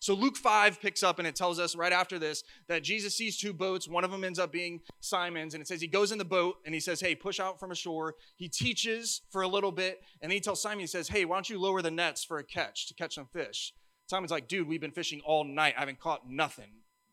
So 0.00 0.14
Luke 0.14 0.36
5 0.36 0.80
picks 0.80 1.02
up 1.02 1.18
and 1.18 1.26
it 1.26 1.34
tells 1.34 1.58
us 1.58 1.74
right 1.74 1.92
after 1.92 2.18
this 2.18 2.44
that 2.68 2.84
Jesus 2.84 3.16
sees 3.16 3.36
two 3.36 3.52
boats. 3.52 3.88
One 3.88 4.04
of 4.04 4.12
them 4.12 4.22
ends 4.22 4.38
up 4.38 4.52
being 4.52 4.80
Simon's. 5.00 5.54
And 5.54 5.60
it 5.60 5.66
says 5.66 5.80
he 5.80 5.88
goes 5.88 6.12
in 6.12 6.18
the 6.18 6.24
boat 6.24 6.56
and 6.64 6.72
he 6.72 6.80
says, 6.80 7.00
Hey, 7.00 7.14
push 7.14 7.40
out 7.40 7.58
from 7.58 7.72
ashore. 7.72 8.14
He 8.36 8.48
teaches 8.48 9.22
for 9.30 9.42
a 9.42 9.48
little 9.48 9.72
bit. 9.72 10.00
And 10.22 10.30
then 10.30 10.36
he 10.36 10.40
tells 10.40 10.62
Simon, 10.62 10.80
He 10.80 10.86
says, 10.86 11.08
Hey, 11.08 11.24
why 11.24 11.36
don't 11.36 11.50
you 11.50 11.58
lower 11.58 11.82
the 11.82 11.90
nets 11.90 12.22
for 12.22 12.38
a 12.38 12.44
catch 12.44 12.86
to 12.88 12.94
catch 12.94 13.16
some 13.16 13.26
fish? 13.26 13.74
Simon's 14.06 14.30
like, 14.30 14.46
Dude, 14.46 14.68
we've 14.68 14.80
been 14.80 14.92
fishing 14.92 15.20
all 15.24 15.44
night. 15.44 15.74
I 15.76 15.80
haven't 15.80 16.00
caught 16.00 16.28
nothing. 16.30 16.70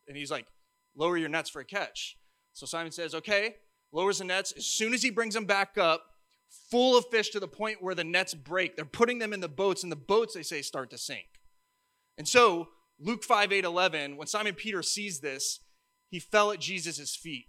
And 0.08 0.16
he's 0.16 0.32
like, 0.32 0.46
Lower 0.96 1.18
your 1.18 1.30
nets 1.30 1.50
for 1.50 1.62
a 1.62 1.66
catch. 1.66 2.18
So 2.56 2.66
Simon 2.66 2.94
says, 2.94 3.14
okay, 3.14 3.58
lowers 3.92 4.20
the 4.20 4.24
nets. 4.24 4.54
As 4.54 4.66
soon 4.66 4.94
as 4.94 5.04
he 5.04 5.10
brings 5.10 5.34
them 5.34 5.46
back 5.46 5.78
up, 5.78 6.04
full 6.72 6.98
of 6.98 7.06
fish 7.12 7.30
to 7.32 7.40
the 7.40 7.50
point 7.50 7.84
where 7.84 7.94
the 7.94 8.04
nets 8.04 8.34
break, 8.34 8.76
they're 8.76 8.86
putting 8.86 9.20
them 9.20 9.34
in 9.34 9.42
the 9.42 9.50
boats, 9.50 9.84
and 9.84 9.92
the 9.92 9.98
boats, 9.98 10.34
they 10.34 10.42
say, 10.42 10.62
start 10.62 10.90
to 10.92 10.98
sink. 10.98 11.28
And 12.18 12.26
so, 12.26 12.70
Luke 12.98 13.26
5 13.26 13.52
8 13.52 13.66
11, 13.66 14.16
when 14.16 14.28
Simon 14.28 14.56
Peter 14.56 14.82
sees 14.82 15.20
this, 15.20 15.60
he 16.10 16.20
fell 16.20 16.52
at 16.52 16.62
Jesus' 16.62 17.14
feet. 17.14 17.48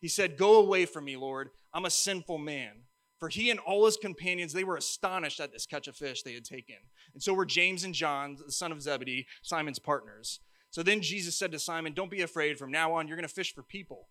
He 0.00 0.08
said, 0.08 0.36
Go 0.36 0.56
away 0.56 0.86
from 0.86 1.04
me, 1.04 1.16
Lord. 1.16 1.50
I'm 1.72 1.84
a 1.84 1.90
sinful 1.90 2.38
man. 2.38 2.82
For 3.20 3.28
he 3.28 3.50
and 3.50 3.60
all 3.60 3.86
his 3.86 3.96
companions, 3.96 4.52
they 4.52 4.64
were 4.64 4.76
astonished 4.76 5.38
at 5.38 5.52
this 5.52 5.66
catch 5.66 5.86
of 5.86 5.96
fish 5.96 6.22
they 6.22 6.34
had 6.34 6.44
taken. 6.44 6.76
And 7.14 7.22
so 7.22 7.32
were 7.32 7.46
James 7.46 7.84
and 7.84 7.94
John, 7.94 8.36
the 8.44 8.52
son 8.52 8.72
of 8.72 8.82
Zebedee, 8.82 9.26
Simon's 9.42 9.78
partners. 9.78 10.40
So 10.70 10.82
then 10.82 11.00
Jesus 11.00 11.36
said 11.36 11.52
to 11.52 11.60
Simon, 11.60 11.92
Don't 11.94 12.10
be 12.10 12.22
afraid. 12.22 12.58
From 12.58 12.72
now 12.72 12.92
on, 12.94 13.06
you're 13.06 13.16
going 13.16 13.28
to 13.28 13.32
fish 13.32 13.54
for 13.54 13.62
people. 13.62 14.08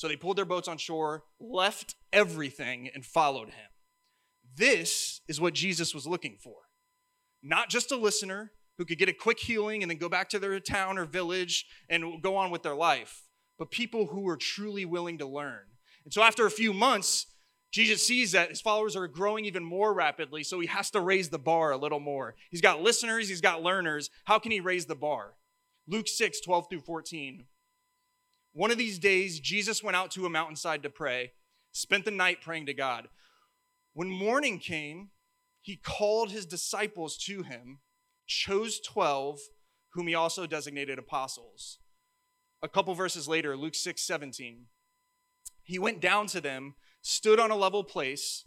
So 0.00 0.08
they 0.08 0.16
pulled 0.16 0.38
their 0.38 0.46
boats 0.46 0.66
on 0.66 0.78
shore, 0.78 1.24
left 1.38 1.94
everything, 2.10 2.88
and 2.94 3.04
followed 3.04 3.50
him. 3.50 3.68
This 4.56 5.20
is 5.28 5.42
what 5.42 5.52
Jesus 5.52 5.94
was 5.94 6.06
looking 6.06 6.38
for. 6.42 6.54
Not 7.42 7.68
just 7.68 7.92
a 7.92 7.96
listener 7.96 8.52
who 8.78 8.86
could 8.86 8.96
get 8.96 9.10
a 9.10 9.12
quick 9.12 9.38
healing 9.38 9.82
and 9.82 9.90
then 9.90 9.98
go 9.98 10.08
back 10.08 10.30
to 10.30 10.38
their 10.38 10.58
town 10.58 10.96
or 10.96 11.04
village 11.04 11.66
and 11.90 12.22
go 12.22 12.36
on 12.36 12.50
with 12.50 12.62
their 12.62 12.74
life, 12.74 13.24
but 13.58 13.70
people 13.70 14.06
who 14.06 14.22
were 14.22 14.38
truly 14.38 14.86
willing 14.86 15.18
to 15.18 15.26
learn. 15.26 15.66
And 16.06 16.14
so 16.14 16.22
after 16.22 16.46
a 16.46 16.50
few 16.50 16.72
months, 16.72 17.26
Jesus 17.70 18.02
sees 18.02 18.32
that 18.32 18.48
his 18.48 18.62
followers 18.62 18.96
are 18.96 19.06
growing 19.06 19.44
even 19.44 19.62
more 19.62 19.92
rapidly, 19.92 20.44
so 20.44 20.60
he 20.60 20.66
has 20.68 20.90
to 20.92 21.00
raise 21.02 21.28
the 21.28 21.38
bar 21.38 21.72
a 21.72 21.76
little 21.76 22.00
more. 22.00 22.36
He's 22.50 22.62
got 22.62 22.80
listeners, 22.80 23.28
he's 23.28 23.42
got 23.42 23.62
learners. 23.62 24.08
How 24.24 24.38
can 24.38 24.50
he 24.50 24.60
raise 24.60 24.86
the 24.86 24.96
bar? 24.96 25.34
Luke 25.86 26.08
6, 26.08 26.40
12 26.40 26.70
through 26.70 26.80
14. 26.80 27.44
One 28.52 28.70
of 28.70 28.78
these 28.78 28.98
days, 28.98 29.38
Jesus 29.38 29.82
went 29.82 29.96
out 29.96 30.10
to 30.12 30.26
a 30.26 30.30
mountainside 30.30 30.82
to 30.82 30.90
pray, 30.90 31.32
spent 31.72 32.04
the 32.04 32.10
night 32.10 32.40
praying 32.40 32.66
to 32.66 32.74
God. 32.74 33.08
When 33.92 34.10
morning 34.10 34.58
came, 34.58 35.10
he 35.60 35.76
called 35.76 36.30
his 36.30 36.46
disciples 36.46 37.16
to 37.18 37.42
him, 37.42 37.78
chose 38.26 38.80
12, 38.80 39.38
whom 39.92 40.06
he 40.06 40.14
also 40.14 40.46
designated 40.46 40.98
apostles. 40.98 41.78
A 42.62 42.68
couple 42.68 42.94
verses 42.94 43.28
later, 43.28 43.56
Luke 43.56 43.74
6 43.74 44.02
17, 44.02 44.66
he 45.62 45.78
went 45.78 46.00
down 46.00 46.26
to 46.28 46.40
them, 46.40 46.74
stood 47.02 47.38
on 47.38 47.50
a 47.50 47.56
level 47.56 47.84
place. 47.84 48.44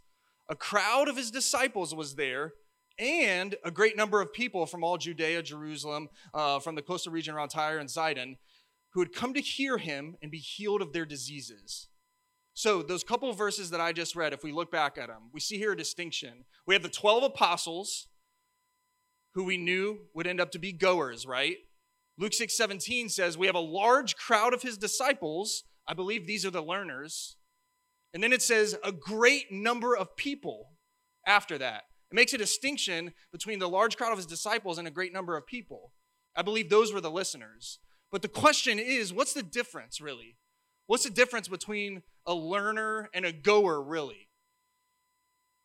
A 0.49 0.55
crowd 0.55 1.07
of 1.07 1.15
his 1.15 1.31
disciples 1.31 1.95
was 1.95 2.15
there, 2.15 2.53
and 2.99 3.55
a 3.63 3.71
great 3.71 3.95
number 3.95 4.21
of 4.21 4.33
people 4.33 4.65
from 4.65 4.83
all 4.83 4.97
Judea, 4.97 5.41
Jerusalem, 5.41 6.09
uh, 6.33 6.59
from 6.59 6.75
the 6.75 6.81
coastal 6.81 7.13
region 7.13 7.33
around 7.33 7.49
Tyre 7.49 7.79
and 7.79 7.89
Sidon, 7.89 8.37
who 8.93 8.99
had 8.99 9.13
come 9.13 9.33
to 9.33 9.41
hear 9.41 9.77
him 9.77 10.15
and 10.21 10.31
be 10.31 10.37
healed 10.37 10.81
of 10.81 10.93
their 10.93 11.05
diseases. 11.05 11.87
So, 12.53 12.83
those 12.83 13.03
couple 13.03 13.31
verses 13.33 13.71
that 13.71 13.81
I 13.81 13.93
just 13.93 14.15
read, 14.15 14.33
if 14.33 14.43
we 14.43 14.51
look 14.51 14.71
back 14.71 14.97
at 14.97 15.07
them, 15.07 15.29
we 15.33 15.39
see 15.39 15.57
here 15.57 15.71
a 15.71 15.77
distinction. 15.77 16.45
We 16.67 16.75
have 16.75 16.83
the 16.83 16.89
12 16.89 17.23
apostles 17.23 18.07
who 19.33 19.43
we 19.43 19.57
knew 19.57 20.01
would 20.13 20.27
end 20.27 20.39
up 20.39 20.51
to 20.51 20.59
be 20.59 20.71
goers, 20.71 21.25
right? 21.25 21.57
Luke 22.19 22.33
6 22.33 22.55
17 22.55 23.09
says, 23.09 23.37
We 23.37 23.47
have 23.47 23.55
a 23.55 23.59
large 23.59 24.15
crowd 24.15 24.53
of 24.53 24.61
his 24.61 24.77
disciples. 24.77 25.63
I 25.87 25.93
believe 25.93 26.27
these 26.27 26.45
are 26.45 26.51
the 26.51 26.61
learners. 26.61 27.37
And 28.13 28.21
then 28.21 28.31
it 28.31 28.41
says, 28.41 28.77
a 28.83 28.91
great 28.91 29.51
number 29.51 29.97
of 29.97 30.15
people 30.15 30.73
after 31.25 31.57
that. 31.57 31.83
It 32.11 32.15
makes 32.15 32.33
a 32.33 32.37
distinction 32.37 33.13
between 33.31 33.57
the 33.57 33.67
large 33.67 33.97
crowd 33.97 34.11
of 34.11 34.19
his 34.19 34.27
disciples 34.27 34.77
and 34.77 34.87
a 34.87 34.91
great 34.91 35.11
number 35.11 35.35
of 35.35 35.47
people. 35.47 35.93
I 36.35 36.43
believe 36.43 36.69
those 36.69 36.93
were 36.93 37.01
the 37.01 37.09
listeners. 37.09 37.79
But 38.13 38.21
the 38.21 38.27
question 38.27 38.77
is, 38.77 39.11
what's 39.11 39.33
the 39.33 39.41
difference 39.41 39.99
really? 39.99 40.37
What's 40.85 41.03
the 41.03 41.09
difference 41.09 41.47
between 41.47 42.03
a 42.27 42.35
learner 42.35 43.09
and 43.11 43.25
a 43.25 43.31
goer, 43.31 43.81
really? 43.81 44.29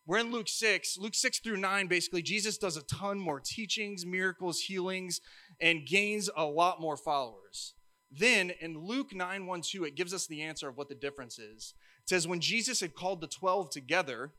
We're 0.06 0.20
in 0.20 0.32
Luke 0.32 0.48
6. 0.48 0.96
Luke 0.96 1.14
6 1.14 1.40
through 1.40 1.58
9, 1.58 1.88
basically, 1.88 2.22
Jesus 2.22 2.56
does 2.56 2.78
a 2.78 2.82
ton 2.84 3.18
more 3.18 3.38
teachings, 3.38 4.06
miracles, 4.06 4.60
healings, 4.60 5.20
and 5.60 5.86
gains 5.86 6.30
a 6.34 6.44
lot 6.44 6.80
more 6.80 6.96
followers. 6.96 7.74
Then 8.10 8.52
in 8.62 8.78
Luke 8.78 9.14
9 9.14 9.44
1 9.44 9.60
2, 9.60 9.84
it 9.84 9.94
gives 9.94 10.14
us 10.14 10.26
the 10.26 10.40
answer 10.40 10.70
of 10.70 10.78
what 10.78 10.88
the 10.88 10.94
difference 10.94 11.38
is. 11.38 11.74
It 12.04 12.08
says, 12.08 12.26
When 12.26 12.40
Jesus 12.40 12.80
had 12.80 12.94
called 12.94 13.20
the 13.20 13.26
12 13.26 13.68
together, 13.68 14.32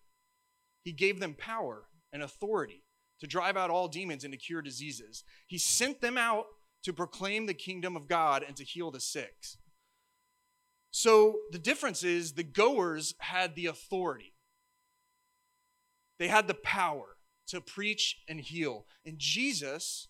he 0.84 0.94
gave 0.94 1.20
them 1.20 1.36
power 1.36 1.84
and 2.12 2.24
authority 2.24 2.82
to 3.20 3.28
drive 3.28 3.56
out 3.56 3.70
all 3.70 3.88
demons 3.88 4.24
and 4.24 4.34
to 4.34 4.40
cure 4.40 4.64
diseases. 4.64 5.24
He 5.46 5.60
sent 5.60 6.02
them 6.02 6.18
out 6.18 6.46
to 6.84 6.94
proclaim 6.94 7.46
the 7.46 7.54
kingdom 7.54 7.96
of 7.96 8.08
God 8.08 8.44
and 8.46 8.56
to 8.56 8.64
heal 8.64 8.92
the 8.92 9.00
sick. 9.00 9.34
So 10.92 11.40
the 11.52 11.60
difference 11.60 12.04
is 12.04 12.34
the 12.34 12.44
goers 12.44 13.16
had 13.20 13.56
the 13.56 13.68
authority, 13.68 14.34
they 16.18 16.28
had 16.28 16.48
the 16.48 16.56
power 16.56 17.18
to 17.48 17.62
preach 17.62 18.18
and 18.28 18.40
heal. 18.40 18.86
And 19.06 19.18
Jesus, 19.18 20.08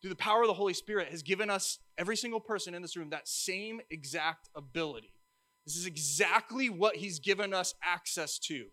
through 0.00 0.10
the 0.10 0.16
power 0.16 0.42
of 0.42 0.48
the 0.48 0.54
Holy 0.54 0.74
Spirit, 0.74 1.08
has 1.10 1.22
given 1.22 1.50
us, 1.50 1.78
every 1.98 2.16
single 2.16 2.40
person 2.40 2.74
in 2.74 2.82
this 2.82 2.96
room, 2.96 3.10
that 3.10 3.28
same 3.28 3.80
exact 3.90 4.48
ability. 4.54 5.12
This 5.66 5.76
is 5.76 5.86
exactly 5.86 6.68
what 6.68 6.96
he's 6.96 7.18
given 7.18 7.52
us 7.52 7.74
access 7.82 8.38
to. 8.40 8.66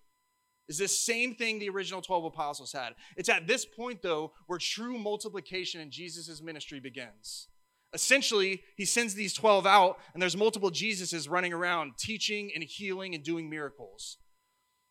Is 0.72 0.78
this 0.78 0.98
same 0.98 1.36
thing 1.36 1.60
the 1.60 1.68
original 1.68 2.02
12 2.02 2.24
apostles 2.24 2.72
had. 2.72 2.94
It's 3.18 3.28
at 3.28 3.46
this 3.46 3.66
point, 3.66 4.02
though, 4.02 4.32
where 4.48 4.58
true 4.58 4.98
multiplication 4.98 5.82
in 5.82 5.92
Jesus' 5.92 6.42
ministry 6.42 6.80
begins. 6.80 7.50
Essentially, 7.94 8.62
he 8.78 8.86
sends 8.86 9.14
these 9.14 9.34
12 9.34 9.68
out, 9.68 9.98
and 10.14 10.22
there's 10.22 10.38
multiple 10.38 10.72
Jesuses 10.72 11.30
running 11.30 11.52
around 11.52 11.98
teaching 11.98 12.52
and 12.56 12.64
healing 12.64 13.14
and 13.14 13.22
doing 13.22 13.50
miracles. 13.50 14.16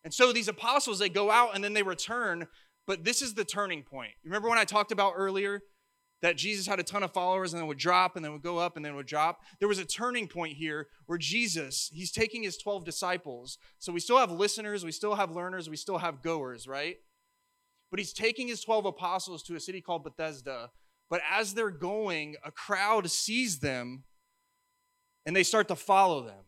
And 0.04 0.12
so 0.12 0.34
these 0.34 0.48
apostles, 0.48 0.98
they 0.98 1.08
go 1.08 1.30
out 1.30 1.54
and 1.54 1.64
then 1.64 1.72
they 1.72 1.82
return, 1.82 2.48
but 2.86 3.04
this 3.04 3.22
is 3.22 3.32
the 3.32 3.46
turning 3.46 3.82
point. 3.82 4.12
Remember 4.22 4.50
when 4.50 4.58
I 4.58 4.64
talked 4.64 4.92
about 4.92 5.14
earlier 5.16 5.62
that 6.22 6.36
Jesus 6.36 6.66
had 6.66 6.80
a 6.80 6.82
ton 6.82 7.02
of 7.02 7.12
followers 7.12 7.52
and 7.52 7.60
then 7.60 7.68
would 7.68 7.78
drop 7.78 8.16
and 8.16 8.24
then 8.24 8.32
would 8.32 8.42
go 8.42 8.58
up 8.58 8.76
and 8.76 8.84
then 8.84 8.94
would 8.96 9.06
drop? 9.06 9.40
There 9.58 9.68
was 9.68 9.78
a 9.78 9.84
turning 9.84 10.28
point 10.28 10.56
here 10.56 10.88
where 11.06 11.18
Jesus, 11.18 11.90
he's 11.92 12.12
taking 12.12 12.42
his 12.42 12.56
12 12.56 12.84
disciples. 12.84 13.58
So 13.78 13.92
we 13.92 14.00
still 14.00 14.18
have 14.18 14.30
listeners, 14.30 14.84
we 14.84 14.92
still 14.92 15.14
have 15.14 15.30
learners, 15.30 15.70
we 15.70 15.76
still 15.76 15.98
have 15.98 16.22
goers, 16.22 16.68
right? 16.68 16.96
But 17.90 18.00
he's 18.00 18.12
taking 18.12 18.48
his 18.48 18.62
12 18.62 18.86
apostles 18.86 19.42
to 19.44 19.56
a 19.56 19.60
city 19.60 19.80
called 19.80 20.04
Bethsaida 20.04 20.70
but 21.10 21.20
as 21.28 21.52
they're 21.52 21.70
going, 21.70 22.36
a 22.44 22.52
crowd 22.52 23.10
sees 23.10 23.58
them 23.58 24.04
and 25.26 25.34
they 25.34 25.42
start 25.42 25.68
to 25.68 25.76
follow 25.76 26.22
them. 26.22 26.44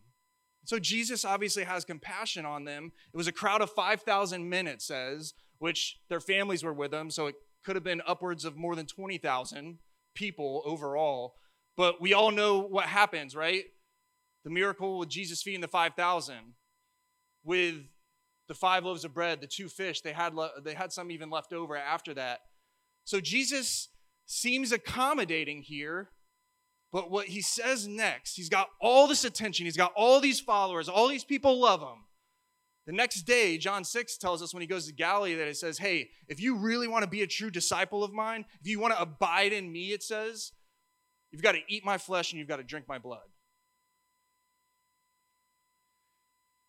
So 0.64 0.78
Jesus 0.78 1.24
obviously 1.24 1.64
has 1.64 1.84
compassion 1.84 2.46
on 2.46 2.64
them. 2.64 2.92
It 3.12 3.16
was 3.16 3.26
a 3.26 3.32
crowd 3.32 3.60
of 3.60 3.70
5,000 3.72 4.48
men, 4.48 4.68
it 4.68 4.80
says, 4.80 5.34
which 5.58 5.98
their 6.08 6.20
families 6.20 6.62
were 6.62 6.72
with 6.72 6.92
them. 6.92 7.10
So 7.10 7.26
it 7.26 7.34
could 7.64 7.76
have 7.76 7.84
been 7.84 8.02
upwards 8.06 8.44
of 8.44 8.56
more 8.56 8.74
than 8.74 8.86
20,000 8.86 9.78
people 10.14 10.62
overall. 10.64 11.34
But 11.76 12.00
we 12.00 12.12
all 12.12 12.30
know 12.30 12.60
what 12.60 12.86
happens, 12.86 13.34
right? 13.34 13.64
The 14.44 14.50
miracle 14.50 14.98
with 14.98 15.08
Jesus 15.08 15.42
feeding 15.42 15.60
the 15.60 15.68
5,000, 15.68 16.54
with 17.44 17.76
the 18.48 18.54
five 18.54 18.84
loaves 18.84 19.04
of 19.04 19.14
bread, 19.14 19.40
the 19.40 19.46
two 19.46 19.68
fish, 19.68 20.00
they 20.00 20.12
had, 20.12 20.34
they 20.62 20.74
had 20.74 20.92
some 20.92 21.10
even 21.10 21.30
left 21.30 21.52
over 21.52 21.76
after 21.76 22.12
that. 22.14 22.40
So 23.04 23.20
Jesus 23.20 23.88
seems 24.26 24.72
accommodating 24.72 25.62
here, 25.62 26.10
but 26.92 27.10
what 27.10 27.26
he 27.26 27.40
says 27.40 27.86
next, 27.88 28.36
he's 28.36 28.48
got 28.48 28.68
all 28.80 29.08
this 29.08 29.24
attention, 29.24 29.64
he's 29.64 29.76
got 29.76 29.92
all 29.96 30.20
these 30.20 30.40
followers, 30.40 30.88
all 30.88 31.08
these 31.08 31.24
people 31.24 31.60
love 31.60 31.80
him. 31.80 32.04
The 32.86 32.92
next 32.92 33.22
day, 33.22 33.58
John 33.58 33.84
6 33.84 34.16
tells 34.18 34.42
us 34.42 34.52
when 34.52 34.60
he 34.60 34.66
goes 34.66 34.86
to 34.86 34.92
Galilee 34.92 35.34
that 35.34 35.46
it 35.46 35.56
says, 35.56 35.78
Hey, 35.78 36.10
if 36.28 36.40
you 36.40 36.56
really 36.56 36.88
want 36.88 37.04
to 37.04 37.10
be 37.10 37.22
a 37.22 37.26
true 37.26 37.50
disciple 37.50 38.02
of 38.02 38.12
mine, 38.12 38.44
if 38.60 38.66
you 38.66 38.80
want 38.80 38.94
to 38.94 39.00
abide 39.00 39.52
in 39.52 39.70
me, 39.70 39.92
it 39.92 40.02
says, 40.02 40.52
you've 41.30 41.42
got 41.42 41.52
to 41.52 41.60
eat 41.68 41.84
my 41.84 41.98
flesh 41.98 42.32
and 42.32 42.38
you've 42.38 42.48
got 42.48 42.56
to 42.56 42.64
drink 42.64 42.86
my 42.88 42.98
blood. 42.98 43.20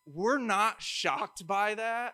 We're 0.06 0.38
not 0.38 0.82
shocked 0.82 1.48
by 1.48 1.76
that 1.76 2.14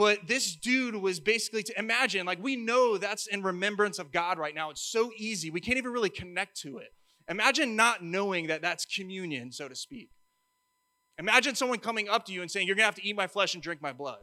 but 0.00 0.26
this 0.26 0.56
dude 0.56 0.94
was 0.94 1.20
basically 1.20 1.62
to 1.64 1.78
imagine, 1.78 2.24
like, 2.24 2.42
we 2.42 2.56
know 2.56 2.96
that's 2.96 3.26
in 3.26 3.42
remembrance 3.42 3.98
of 3.98 4.12
God 4.12 4.38
right 4.38 4.54
now. 4.54 4.70
It's 4.70 4.80
so 4.80 5.10
easy. 5.14 5.50
We 5.50 5.60
can't 5.60 5.76
even 5.76 5.92
really 5.92 6.08
connect 6.08 6.58
to 6.62 6.78
it. 6.78 6.88
Imagine 7.28 7.76
not 7.76 8.02
knowing 8.02 8.46
that 8.46 8.62
that's 8.62 8.86
communion, 8.86 9.52
so 9.52 9.68
to 9.68 9.76
speak. 9.76 10.08
Imagine 11.20 11.54
someone 11.54 11.78
coming 11.78 12.08
up 12.08 12.24
to 12.26 12.32
you 12.32 12.42
and 12.42 12.50
saying, 12.50 12.66
You're 12.66 12.74
going 12.74 12.84
to 12.84 12.88
have 12.88 12.94
to 12.96 13.06
eat 13.06 13.14
my 13.14 13.26
flesh 13.26 13.54
and 13.54 13.62
drink 13.62 13.80
my 13.80 13.92
blood. 13.92 14.20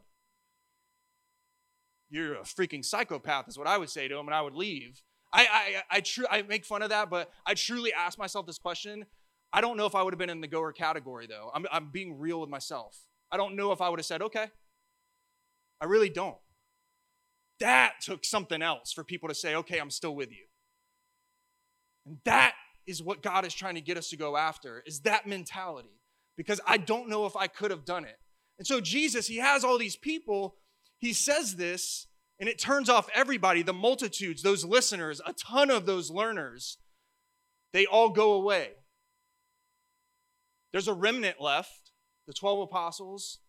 You're 2.09 2.35
a 2.35 2.41
freaking 2.41 2.83
psychopath, 2.83 3.47
is 3.47 3.57
what 3.57 3.67
I 3.67 3.77
would 3.77 3.89
say 3.89 4.07
to 4.07 4.17
him, 4.17 4.25
and 4.25 4.33
I 4.33 4.41
would 4.41 4.55
leave. 4.55 5.03
I, 5.31 5.47
I, 5.51 5.97
I, 5.97 5.99
tr- 6.01 6.23
I 6.29 6.41
make 6.41 6.65
fun 6.65 6.81
of 6.81 6.89
that, 6.89 7.09
but 7.09 7.31
I 7.45 7.53
truly 7.53 7.93
ask 7.93 8.17
myself 8.17 8.47
this 8.47 8.57
question. 8.57 9.05
I 9.53 9.61
don't 9.61 9.77
know 9.77 9.85
if 9.85 9.93
I 9.93 10.01
would 10.01 10.13
have 10.13 10.17
been 10.17 10.29
in 10.29 10.41
the 10.41 10.47
goer 10.47 10.71
category, 10.71 11.27
though. 11.27 11.51
I'm, 11.53 11.65
I'm 11.71 11.91
being 11.91 12.17
real 12.17 12.41
with 12.41 12.49
myself. 12.49 12.97
I 13.31 13.37
don't 13.37 13.55
know 13.55 13.71
if 13.71 13.79
I 13.79 13.89
would 13.89 13.99
have 13.99 14.05
said, 14.05 14.21
Okay, 14.21 14.47
I 15.79 15.85
really 15.85 16.09
don't. 16.09 16.37
That 17.59 17.95
took 18.01 18.25
something 18.25 18.61
else 18.61 18.91
for 18.91 19.03
people 19.03 19.29
to 19.29 19.35
say, 19.35 19.55
okay, 19.55 19.79
I'm 19.79 19.89
still 19.89 20.15
with 20.15 20.31
you. 20.31 20.45
And 22.05 22.17
that 22.25 22.53
is 22.85 23.01
what 23.01 23.21
God 23.21 23.45
is 23.45 23.53
trying 23.53 23.75
to 23.75 23.81
get 23.81 23.97
us 23.97 24.09
to 24.09 24.17
go 24.17 24.37
after, 24.37 24.83
is 24.85 25.01
that 25.01 25.27
mentality. 25.27 25.96
Because 26.37 26.61
I 26.65 26.77
don't 26.77 27.09
know 27.09 27.25
if 27.25 27.35
I 27.35 27.47
could 27.47 27.71
have 27.71 27.83
done 27.83 28.05
it. 28.05 28.17
And 28.57 28.67
so 28.67 28.79
Jesus, 28.79 29.27
he 29.27 29.37
has 29.37 29.63
all 29.63 29.77
these 29.77 29.95
people, 29.95 30.55
he 30.99 31.13
says 31.13 31.55
this, 31.55 32.07
and 32.39 32.47
it 32.47 32.59
turns 32.59 32.89
off 32.89 33.09
everybody, 33.13 33.63
the 33.63 33.73
multitudes, 33.73 34.43
those 34.43 34.63
listeners, 34.63 35.19
a 35.25 35.33
ton 35.33 35.71
of 35.71 35.85
those 35.85 36.11
learners, 36.11 36.77
they 37.73 37.85
all 37.85 38.09
go 38.09 38.33
away. 38.33 38.69
There's 40.71 40.87
a 40.87 40.93
remnant 40.93 41.41
left, 41.41 41.91
the 42.27 42.33
12 42.33 42.61
apostles, 42.61 43.39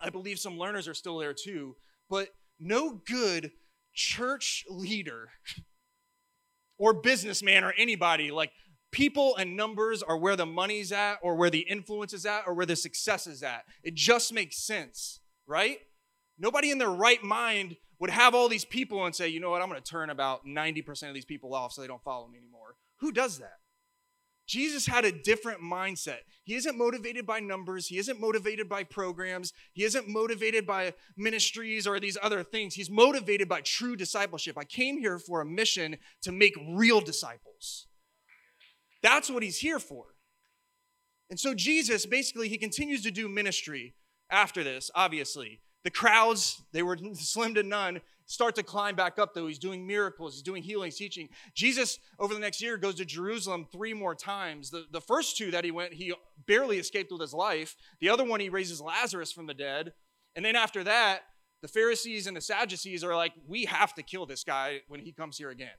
I 0.00 0.10
believe 0.10 0.38
some 0.38 0.58
learners 0.58 0.88
are 0.88 0.94
still 0.94 1.18
there 1.18 1.34
too, 1.34 1.76
but 2.10 2.28
no 2.60 3.00
good 3.06 3.52
church 3.94 4.64
leader 4.68 5.30
or 6.78 6.92
businessman 6.94 7.64
or 7.64 7.72
anybody 7.78 8.30
like 8.30 8.52
people 8.94 9.34
and 9.36 9.56
numbers 9.56 10.04
are 10.04 10.16
where 10.16 10.36
the 10.36 10.46
money's 10.46 10.92
at 10.92 11.18
or 11.20 11.34
where 11.34 11.50
the 11.50 11.66
influence 11.68 12.12
is 12.12 12.24
at 12.24 12.44
or 12.46 12.54
where 12.54 12.64
the 12.64 12.76
success 12.76 13.26
is 13.26 13.42
at. 13.42 13.64
It 13.82 13.96
just 13.96 14.32
makes 14.32 14.56
sense, 14.56 15.18
right? 15.48 15.78
Nobody 16.38 16.70
in 16.70 16.78
their 16.78 16.90
right 16.90 17.22
mind 17.22 17.76
would 17.98 18.10
have 18.10 18.36
all 18.36 18.48
these 18.48 18.64
people 18.64 19.04
and 19.04 19.12
say, 19.12 19.26
you 19.26 19.40
know 19.40 19.50
what, 19.50 19.62
I'm 19.62 19.68
going 19.68 19.82
to 19.82 19.90
turn 19.90 20.10
about 20.10 20.46
90% 20.46 21.08
of 21.08 21.14
these 21.14 21.24
people 21.24 21.54
off 21.54 21.72
so 21.72 21.80
they 21.82 21.88
don't 21.88 22.04
follow 22.04 22.28
me 22.28 22.38
anymore. 22.38 22.76
Who 23.00 23.10
does 23.10 23.40
that? 23.40 23.58
Jesus 24.46 24.86
had 24.86 25.04
a 25.04 25.10
different 25.10 25.60
mindset. 25.60 26.18
He 26.44 26.54
isn't 26.54 26.78
motivated 26.78 27.26
by 27.26 27.40
numbers. 27.40 27.88
He 27.88 27.98
isn't 27.98 28.20
motivated 28.20 28.68
by 28.68 28.84
programs. 28.84 29.52
He 29.72 29.82
isn't 29.82 30.06
motivated 30.06 30.66
by 30.66 30.94
ministries 31.16 31.86
or 31.86 31.98
these 31.98 32.18
other 32.22 32.44
things. 32.44 32.74
He's 32.74 32.90
motivated 32.90 33.48
by 33.48 33.62
true 33.62 33.96
discipleship. 33.96 34.56
I 34.56 34.64
came 34.64 34.98
here 34.98 35.18
for 35.18 35.40
a 35.40 35.46
mission 35.46 35.96
to 36.22 36.30
make 36.30 36.54
real 36.68 37.00
disciples. 37.00 37.88
That's 39.04 39.30
what 39.30 39.42
he's 39.42 39.58
here 39.58 39.78
for. 39.78 40.06
And 41.28 41.38
so, 41.38 41.54
Jesus 41.54 42.06
basically, 42.06 42.48
he 42.48 42.56
continues 42.56 43.02
to 43.02 43.10
do 43.10 43.28
ministry 43.28 43.94
after 44.30 44.64
this, 44.64 44.90
obviously. 44.94 45.60
The 45.84 45.90
crowds, 45.90 46.62
they 46.72 46.82
were 46.82 46.96
slim 47.12 47.54
to 47.54 47.62
none, 47.62 48.00
start 48.24 48.54
to 48.54 48.62
climb 48.62 48.96
back 48.96 49.18
up, 49.18 49.34
though. 49.34 49.46
He's 49.46 49.58
doing 49.58 49.86
miracles, 49.86 50.34
he's 50.34 50.42
doing 50.42 50.62
healings, 50.62 50.96
teaching. 50.96 51.28
Jesus, 51.54 51.98
over 52.18 52.32
the 52.32 52.40
next 52.40 52.62
year, 52.62 52.78
goes 52.78 52.94
to 52.94 53.04
Jerusalem 53.04 53.66
three 53.70 53.92
more 53.92 54.14
times. 54.14 54.70
The, 54.70 54.86
the 54.90 55.02
first 55.02 55.36
two 55.36 55.50
that 55.50 55.64
he 55.64 55.70
went, 55.70 55.92
he 55.92 56.14
barely 56.46 56.78
escaped 56.78 57.12
with 57.12 57.20
his 57.20 57.34
life. 57.34 57.76
The 58.00 58.08
other 58.08 58.24
one, 58.24 58.40
he 58.40 58.48
raises 58.48 58.80
Lazarus 58.80 59.32
from 59.32 59.46
the 59.46 59.54
dead. 59.54 59.92
And 60.34 60.42
then 60.42 60.56
after 60.56 60.82
that, 60.82 61.24
the 61.60 61.68
Pharisees 61.68 62.26
and 62.26 62.34
the 62.34 62.40
Sadducees 62.40 63.04
are 63.04 63.14
like, 63.14 63.32
we 63.46 63.66
have 63.66 63.92
to 63.94 64.02
kill 64.02 64.24
this 64.24 64.44
guy 64.44 64.80
when 64.88 65.00
he 65.00 65.12
comes 65.12 65.36
here 65.36 65.50
again. 65.50 65.76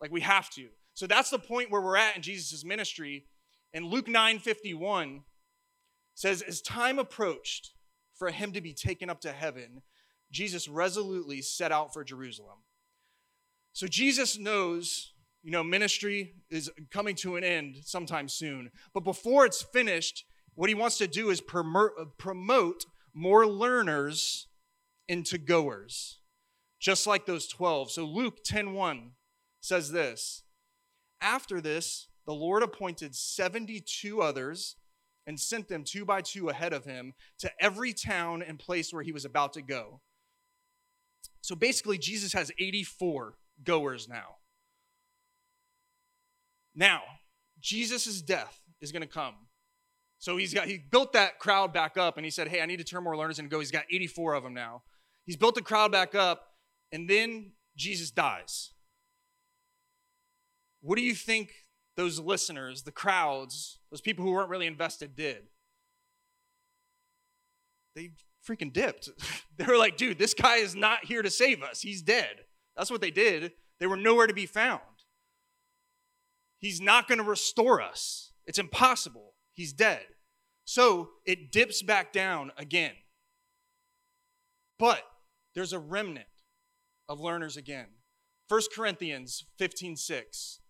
Like, 0.00 0.10
we 0.10 0.22
have 0.22 0.50
to. 0.50 0.68
So 0.96 1.06
that's 1.06 1.28
the 1.28 1.38
point 1.38 1.70
where 1.70 1.82
we're 1.82 1.98
at 1.98 2.16
in 2.16 2.22
Jesus' 2.22 2.64
ministry. 2.64 3.26
And 3.74 3.84
Luke 3.84 4.08
9 4.08 4.38
51 4.38 5.20
says, 6.14 6.40
As 6.40 6.62
time 6.62 6.98
approached 6.98 7.72
for 8.14 8.30
him 8.30 8.52
to 8.52 8.62
be 8.62 8.72
taken 8.72 9.10
up 9.10 9.20
to 9.20 9.30
heaven, 9.30 9.82
Jesus 10.32 10.68
resolutely 10.68 11.42
set 11.42 11.70
out 11.70 11.92
for 11.92 12.02
Jerusalem. 12.02 12.56
So 13.74 13.86
Jesus 13.86 14.38
knows, 14.38 15.12
you 15.42 15.50
know, 15.50 15.62
ministry 15.62 16.36
is 16.50 16.70
coming 16.90 17.14
to 17.16 17.36
an 17.36 17.44
end 17.44 17.76
sometime 17.84 18.26
soon. 18.26 18.70
But 18.94 19.04
before 19.04 19.44
it's 19.44 19.60
finished, 19.60 20.24
what 20.54 20.70
he 20.70 20.74
wants 20.74 20.96
to 20.96 21.06
do 21.06 21.28
is 21.28 21.42
promote 21.42 22.86
more 23.12 23.46
learners 23.46 24.48
into 25.08 25.36
goers, 25.36 26.20
just 26.80 27.06
like 27.06 27.26
those 27.26 27.46
12. 27.48 27.90
So 27.90 28.06
Luke 28.06 28.42
10:1 28.42 29.10
says 29.60 29.92
this, 29.92 30.42
after 31.20 31.60
this, 31.60 32.08
the 32.26 32.34
Lord 32.34 32.62
appointed 32.62 33.14
72 33.14 34.20
others 34.20 34.76
and 35.26 35.38
sent 35.38 35.68
them 35.68 35.84
two 35.84 36.04
by 36.04 36.20
two 36.20 36.48
ahead 36.48 36.72
of 36.72 36.84
him 36.84 37.14
to 37.38 37.50
every 37.60 37.92
town 37.92 38.42
and 38.42 38.58
place 38.58 38.92
where 38.92 39.02
he 39.02 39.12
was 39.12 39.24
about 39.24 39.52
to 39.54 39.62
go. 39.62 40.00
So 41.40 41.54
basically, 41.54 41.98
Jesus 41.98 42.32
has 42.32 42.50
84 42.58 43.34
goers 43.64 44.08
now. 44.08 44.36
Now, 46.74 47.02
Jesus' 47.60 48.20
death 48.20 48.60
is 48.80 48.92
going 48.92 49.02
to 49.02 49.08
come. 49.08 49.34
So 50.18 50.36
he's 50.36 50.54
got 50.54 50.66
he 50.66 50.78
built 50.78 51.12
that 51.12 51.38
crowd 51.38 51.72
back 51.72 51.96
up 51.96 52.16
and 52.16 52.24
he 52.24 52.30
said, 52.30 52.48
Hey, 52.48 52.60
I 52.60 52.66
need 52.66 52.78
to 52.78 52.84
turn 52.84 53.04
more 53.04 53.16
learners 53.16 53.38
and 53.38 53.50
go. 53.50 53.60
He's 53.60 53.70
got 53.70 53.84
84 53.90 54.34
of 54.34 54.42
them 54.42 54.54
now. 54.54 54.82
He's 55.24 55.36
built 55.36 55.56
the 55.56 55.62
crowd 55.62 55.90
back 55.90 56.14
up, 56.14 56.46
and 56.92 57.10
then 57.10 57.52
Jesus 57.76 58.12
dies. 58.12 58.70
What 60.86 60.98
do 60.98 61.02
you 61.02 61.16
think 61.16 61.50
those 61.96 62.20
listeners, 62.20 62.84
the 62.84 62.92
crowds, 62.92 63.80
those 63.90 64.00
people 64.00 64.24
who 64.24 64.30
weren't 64.30 64.50
really 64.50 64.68
invested 64.68 65.16
did? 65.16 65.48
They 67.96 68.10
freaking 68.48 68.72
dipped. 68.72 69.08
they 69.56 69.64
were 69.64 69.78
like, 69.78 69.96
dude, 69.96 70.16
this 70.16 70.32
guy 70.32 70.58
is 70.58 70.76
not 70.76 71.04
here 71.04 71.22
to 71.22 71.30
save 71.30 71.60
us. 71.64 71.80
He's 71.80 72.02
dead. 72.02 72.44
That's 72.76 72.88
what 72.88 73.00
they 73.00 73.10
did. 73.10 73.52
They 73.80 73.88
were 73.88 73.96
nowhere 73.96 74.28
to 74.28 74.32
be 74.32 74.46
found. 74.46 74.80
He's 76.60 76.80
not 76.80 77.08
going 77.08 77.18
to 77.18 77.24
restore 77.24 77.82
us. 77.82 78.30
It's 78.46 78.60
impossible. 78.60 79.34
He's 79.54 79.72
dead. 79.72 80.04
So 80.66 81.08
it 81.24 81.50
dips 81.50 81.82
back 81.82 82.12
down 82.12 82.52
again. 82.56 82.94
But 84.78 85.02
there's 85.56 85.72
a 85.72 85.80
remnant 85.80 86.28
of 87.08 87.18
learners 87.18 87.56
again. 87.56 87.88
1 88.48 88.60
Corinthians 88.72 89.46
15 89.58 89.96
6 89.96 90.60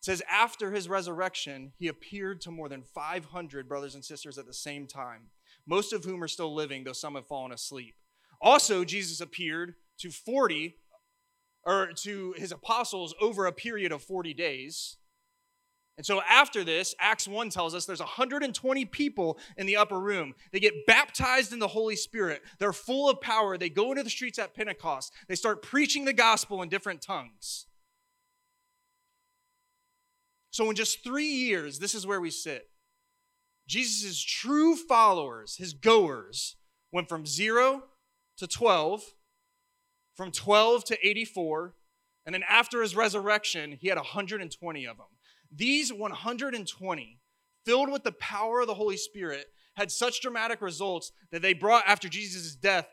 says, 0.00 0.22
After 0.30 0.72
his 0.72 0.88
resurrection, 0.88 1.72
he 1.78 1.88
appeared 1.88 2.40
to 2.42 2.50
more 2.50 2.68
than 2.68 2.82
500 2.82 3.68
brothers 3.68 3.94
and 3.94 4.04
sisters 4.04 4.38
at 4.38 4.46
the 4.46 4.54
same 4.54 4.86
time, 4.86 5.30
most 5.66 5.92
of 5.92 6.04
whom 6.04 6.22
are 6.22 6.28
still 6.28 6.54
living, 6.54 6.84
though 6.84 6.92
some 6.92 7.14
have 7.14 7.26
fallen 7.26 7.52
asleep. 7.52 7.94
Also, 8.40 8.84
Jesus 8.84 9.20
appeared 9.20 9.74
to 9.98 10.10
40 10.10 10.76
or 11.64 11.88
to 11.92 12.34
his 12.36 12.52
apostles 12.52 13.14
over 13.20 13.46
a 13.46 13.52
period 13.52 13.92
of 13.92 14.02
40 14.02 14.32
days. 14.34 14.96
And 15.96 16.06
so 16.06 16.22
after 16.22 16.62
this, 16.62 16.94
Acts 17.00 17.26
1 17.26 17.50
tells 17.50 17.74
us 17.74 17.84
there's 17.84 17.98
120 17.98 18.84
people 18.84 19.36
in 19.56 19.66
the 19.66 19.76
upper 19.76 19.98
room. 19.98 20.34
They 20.52 20.60
get 20.60 20.86
baptized 20.86 21.52
in 21.52 21.58
the 21.58 21.66
Holy 21.66 21.96
Spirit. 21.96 22.42
They're 22.60 22.72
full 22.72 23.10
of 23.10 23.20
power. 23.20 23.58
They 23.58 23.68
go 23.68 23.90
into 23.90 24.04
the 24.04 24.10
streets 24.10 24.38
at 24.38 24.54
Pentecost. 24.54 25.12
They 25.26 25.34
start 25.34 25.60
preaching 25.60 26.04
the 26.04 26.12
gospel 26.12 26.62
in 26.62 26.68
different 26.68 27.02
tongues. 27.02 27.66
So, 30.50 30.68
in 30.70 30.76
just 30.76 31.04
three 31.04 31.26
years, 31.26 31.78
this 31.78 31.94
is 31.94 32.06
where 32.06 32.20
we 32.20 32.30
sit. 32.30 32.68
Jesus' 33.66 34.22
true 34.22 34.76
followers, 34.76 35.56
his 35.56 35.74
goers, 35.74 36.56
went 36.90 37.08
from 37.08 37.26
zero 37.26 37.82
to 38.38 38.46
12, 38.46 39.02
from 40.16 40.30
12 40.30 40.84
to 40.84 41.06
84, 41.06 41.74
and 42.24 42.34
then 42.34 42.44
after 42.48 42.82
his 42.82 42.96
resurrection, 42.96 43.76
he 43.80 43.88
had 43.88 43.98
120 43.98 44.86
of 44.86 44.96
them. 44.96 45.06
These 45.54 45.92
120, 45.92 47.20
filled 47.64 47.90
with 47.90 48.04
the 48.04 48.12
power 48.12 48.60
of 48.60 48.66
the 48.66 48.74
Holy 48.74 48.96
Spirit, 48.96 49.46
had 49.76 49.90
such 49.90 50.20
dramatic 50.20 50.60
results 50.60 51.12
that 51.30 51.42
they 51.42 51.52
brought, 51.52 51.84
after 51.86 52.08
Jesus' 52.08 52.54
death, 52.54 52.88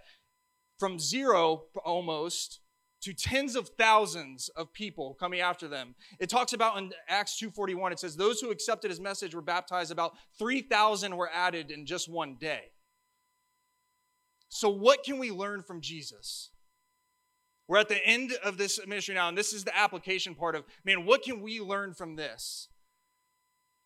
from 0.77 0.99
zero 0.99 1.63
almost 1.83 2.59
to 3.05 3.13
tens 3.13 3.55
of 3.55 3.69
thousands 3.77 4.49
of 4.49 4.73
people 4.73 5.13
coming 5.19 5.39
after 5.39 5.67
them. 5.67 5.93
It 6.19 6.27
talks 6.27 6.53
about 6.53 6.79
in 6.79 6.91
Acts 7.07 7.39
2:41 7.39 7.91
it 7.91 7.99
says 7.99 8.15
those 8.15 8.41
who 8.41 8.49
accepted 8.49 8.89
his 8.89 8.99
message 8.99 9.35
were 9.35 9.43
baptized 9.43 9.91
about 9.91 10.17
3000 10.39 11.15
were 11.15 11.29
added 11.31 11.69
in 11.69 11.85
just 11.85 12.09
one 12.09 12.35
day. 12.35 12.71
So 14.49 14.69
what 14.69 15.03
can 15.03 15.19
we 15.19 15.29
learn 15.29 15.61
from 15.61 15.81
Jesus? 15.81 16.49
We're 17.67 17.77
at 17.77 17.89
the 17.89 18.03
end 18.03 18.33
of 18.43 18.57
this 18.57 18.79
ministry 18.87 19.13
now 19.13 19.29
and 19.29 19.37
this 19.37 19.53
is 19.53 19.65
the 19.65 19.77
application 19.77 20.33
part 20.33 20.55
of 20.55 20.65
man 20.83 21.05
what 21.05 21.21
can 21.21 21.41
we 21.41 21.61
learn 21.61 21.93
from 21.93 22.15
this? 22.15 22.69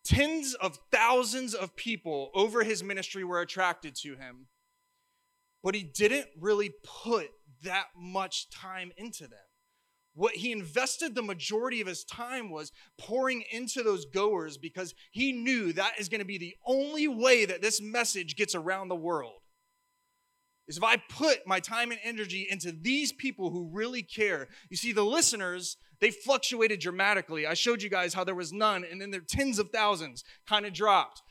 Tens 0.05 0.53
of 0.53 0.79
thousands 0.93 1.53
of 1.53 1.75
people 1.75 2.31
over 2.33 2.63
his 2.63 2.81
ministry 2.81 3.25
were 3.25 3.41
attracted 3.41 3.95
to 3.95 4.15
him. 4.15 4.47
But 5.61 5.75
he 5.75 5.83
didn't 5.83 6.29
really 6.39 6.71
put 6.85 7.31
that 7.63 7.87
much 7.95 8.49
time 8.49 8.91
into 8.97 9.23
them. 9.23 9.39
What 10.13 10.35
he 10.35 10.51
invested 10.51 11.15
the 11.15 11.21
majority 11.21 11.81
of 11.81 11.87
his 11.87 12.03
time 12.03 12.49
was 12.49 12.71
pouring 12.97 13.43
into 13.51 13.83
those 13.83 14.05
goers 14.05 14.57
because 14.57 14.93
he 15.11 15.31
knew 15.31 15.71
that 15.73 15.99
is 15.99 16.09
going 16.09 16.19
to 16.19 16.25
be 16.25 16.37
the 16.37 16.55
only 16.65 17.07
way 17.07 17.45
that 17.45 17.61
this 17.61 17.81
message 17.81 18.35
gets 18.35 18.55
around 18.55 18.89
the 18.89 18.95
world. 18.95 19.41
Is 20.67 20.77
if 20.77 20.83
I 20.83 20.97
put 20.97 21.47
my 21.47 21.59
time 21.59 21.91
and 21.91 21.99
energy 22.03 22.47
into 22.49 22.71
these 22.71 23.11
people 23.11 23.49
who 23.49 23.69
really 23.71 24.03
care. 24.03 24.49
You 24.69 24.77
see, 24.77 24.91
the 24.91 25.03
listeners, 25.03 25.77
they 25.99 26.11
fluctuated 26.11 26.79
dramatically. 26.79 27.47
I 27.47 27.55
showed 27.55 27.81
you 27.81 27.89
guys 27.89 28.13
how 28.13 28.23
there 28.23 28.35
was 28.35 28.53
none, 28.53 28.83
and 28.83 29.01
then 29.01 29.09
there 29.09 29.21
tens 29.21 29.57
of 29.57 29.71
thousands 29.71 30.23
kind 30.47 30.65
of 30.67 30.73
dropped 30.73 31.23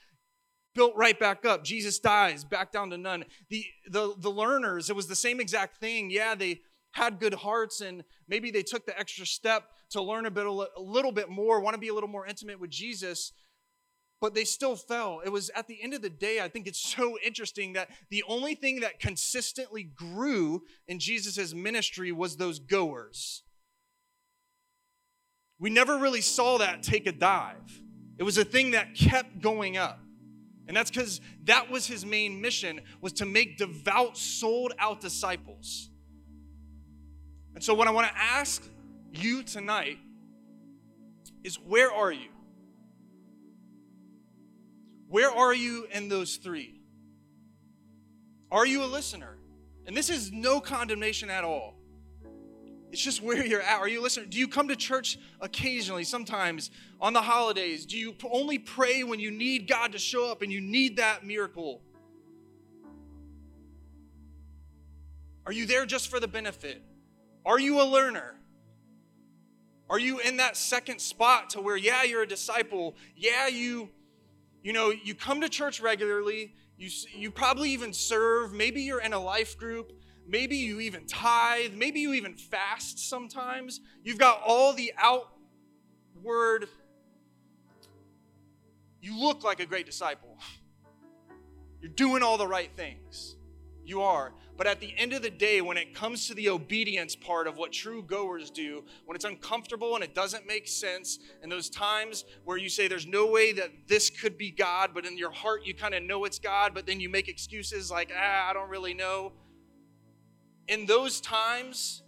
built 0.78 0.94
right 0.94 1.18
back 1.18 1.44
up. 1.44 1.64
Jesus 1.64 1.98
dies, 1.98 2.44
back 2.44 2.70
down 2.70 2.90
to 2.90 2.96
none. 2.96 3.24
The, 3.50 3.66
the, 3.90 4.14
the 4.16 4.30
learners, 4.30 4.88
it 4.88 4.94
was 4.94 5.08
the 5.08 5.16
same 5.16 5.40
exact 5.40 5.78
thing. 5.78 6.08
Yeah, 6.08 6.36
they 6.36 6.60
had 6.92 7.18
good 7.18 7.34
hearts 7.34 7.80
and 7.80 8.04
maybe 8.28 8.52
they 8.52 8.62
took 8.62 8.86
the 8.86 8.96
extra 8.96 9.26
step 9.26 9.64
to 9.90 10.00
learn 10.00 10.24
a 10.24 10.30
bit 10.30 10.46
a 10.46 10.80
little 10.80 11.10
bit 11.10 11.28
more, 11.28 11.60
want 11.60 11.74
to 11.74 11.80
be 11.80 11.88
a 11.88 11.94
little 11.94 12.08
more 12.08 12.26
intimate 12.28 12.60
with 12.60 12.70
Jesus, 12.70 13.32
but 14.20 14.34
they 14.36 14.44
still 14.44 14.76
fell. 14.76 15.20
It 15.24 15.30
was 15.30 15.50
at 15.50 15.66
the 15.66 15.82
end 15.82 15.94
of 15.94 16.02
the 16.02 16.10
day, 16.10 16.40
I 16.40 16.46
think 16.48 16.68
it's 16.68 16.80
so 16.96 17.18
interesting 17.24 17.72
that 17.72 17.90
the 18.08 18.22
only 18.28 18.54
thing 18.54 18.78
that 18.80 19.00
consistently 19.00 19.82
grew 19.82 20.62
in 20.86 21.00
Jesus' 21.00 21.52
ministry 21.52 22.12
was 22.12 22.36
those 22.36 22.60
goers. 22.60 23.42
We 25.58 25.70
never 25.70 25.98
really 25.98 26.20
saw 26.20 26.58
that 26.58 26.84
take 26.84 27.08
a 27.08 27.12
dive. 27.12 27.82
It 28.16 28.22
was 28.22 28.38
a 28.38 28.44
thing 28.44 28.70
that 28.70 28.94
kept 28.94 29.40
going 29.40 29.76
up. 29.76 29.98
And 30.68 30.76
that's 30.76 30.90
because 30.90 31.22
that 31.44 31.70
was 31.70 31.86
his 31.86 32.04
main 32.04 32.40
mission 32.42 32.82
was 33.00 33.14
to 33.14 33.26
make 33.26 33.56
devout, 33.56 34.18
sold 34.18 34.74
out 34.78 35.00
disciples. 35.00 35.88
And 37.54 37.64
so 37.64 37.72
what 37.72 37.88
I 37.88 37.90
want 37.90 38.06
to 38.06 38.16
ask 38.16 38.62
you 39.10 39.42
tonight 39.42 39.98
is 41.42 41.56
where 41.56 41.90
are 41.90 42.12
you? 42.12 42.28
Where 45.08 45.30
are 45.30 45.54
you 45.54 45.86
in 45.90 46.10
those 46.10 46.36
three? 46.36 46.82
Are 48.52 48.66
you 48.66 48.84
a 48.84 48.86
listener? 48.86 49.38
And 49.86 49.96
this 49.96 50.10
is 50.10 50.30
no 50.30 50.60
condemnation 50.60 51.30
at 51.30 51.44
all. 51.44 51.77
It's 52.90 53.02
just 53.02 53.22
where 53.22 53.44
you're 53.44 53.60
at. 53.60 53.80
Are 53.80 53.88
you 53.88 54.02
listening? 54.02 54.30
Do 54.30 54.38
you 54.38 54.48
come 54.48 54.68
to 54.68 54.76
church 54.76 55.18
occasionally, 55.40 56.04
sometimes 56.04 56.70
on 57.00 57.12
the 57.12 57.20
holidays? 57.20 57.84
Do 57.84 57.98
you 57.98 58.14
only 58.30 58.58
pray 58.58 59.04
when 59.04 59.20
you 59.20 59.30
need 59.30 59.68
God 59.68 59.92
to 59.92 59.98
show 59.98 60.30
up 60.30 60.42
and 60.42 60.50
you 60.50 60.60
need 60.60 60.96
that 60.96 61.24
miracle? 61.24 61.82
Are 65.44 65.52
you 65.52 65.66
there 65.66 65.86
just 65.86 66.08
for 66.08 66.18
the 66.18 66.28
benefit? 66.28 66.82
Are 67.44 67.58
you 67.58 67.80
a 67.80 67.84
learner? 67.84 68.34
Are 69.90 69.98
you 69.98 70.18
in 70.20 70.36
that 70.38 70.56
second 70.56 71.00
spot 71.00 71.50
to 71.50 71.60
where 71.60 71.76
yeah, 71.76 72.02
you're 72.02 72.22
a 72.22 72.28
disciple. 72.28 72.94
Yeah, 73.16 73.48
you 73.48 73.90
you 74.62 74.72
know, 74.72 74.90
you 74.90 75.14
come 75.14 75.40
to 75.40 75.48
church 75.48 75.80
regularly 75.80 76.54
You, 76.76 76.90
you 77.14 77.30
probably 77.30 77.70
even 77.70 77.92
serve. 77.92 78.52
Maybe 78.52 78.82
you're 78.82 79.00
in 79.00 79.12
a 79.12 79.18
life 79.18 79.58
group. 79.58 79.92
Maybe 80.28 80.56
you 80.56 80.80
even 80.80 81.06
tithe. 81.06 81.72
Maybe 81.72 82.00
you 82.00 82.12
even 82.12 82.34
fast 82.34 83.08
sometimes. 83.08 83.80
You've 84.04 84.18
got 84.18 84.42
all 84.46 84.74
the 84.74 84.92
outward. 84.98 86.68
You 89.00 89.18
look 89.18 89.42
like 89.42 89.60
a 89.60 89.66
great 89.66 89.86
disciple. 89.86 90.36
You're 91.80 91.90
doing 91.90 92.22
all 92.22 92.36
the 92.36 92.46
right 92.46 92.70
things. 92.76 93.36
You 93.84 94.02
are. 94.02 94.34
But 94.58 94.66
at 94.66 94.80
the 94.80 94.92
end 94.98 95.14
of 95.14 95.22
the 95.22 95.30
day, 95.30 95.62
when 95.62 95.78
it 95.78 95.94
comes 95.94 96.26
to 96.26 96.34
the 96.34 96.50
obedience 96.50 97.16
part 97.16 97.46
of 97.46 97.56
what 97.56 97.72
true 97.72 98.02
goers 98.02 98.50
do, 98.50 98.84
when 99.06 99.14
it's 99.14 99.24
uncomfortable 99.24 99.94
and 99.94 100.04
it 100.04 100.14
doesn't 100.14 100.46
make 100.46 100.68
sense, 100.68 101.20
and 101.42 101.50
those 101.50 101.70
times 101.70 102.26
where 102.44 102.58
you 102.58 102.68
say 102.68 102.86
there's 102.86 103.06
no 103.06 103.26
way 103.26 103.52
that 103.52 103.70
this 103.86 104.10
could 104.10 104.36
be 104.36 104.50
God, 104.50 104.90
but 104.92 105.06
in 105.06 105.16
your 105.16 105.30
heart 105.30 105.64
you 105.64 105.72
kind 105.72 105.94
of 105.94 106.02
know 106.02 106.24
it's 106.24 106.38
God, 106.38 106.74
but 106.74 106.86
then 106.86 107.00
you 107.00 107.08
make 107.08 107.28
excuses 107.28 107.90
like, 107.90 108.12
ah, 108.14 108.50
I 108.50 108.52
don't 108.52 108.68
really 108.68 108.92
know. 108.92 109.32
In 110.68 110.84
those 110.86 111.20
times, 111.20 112.02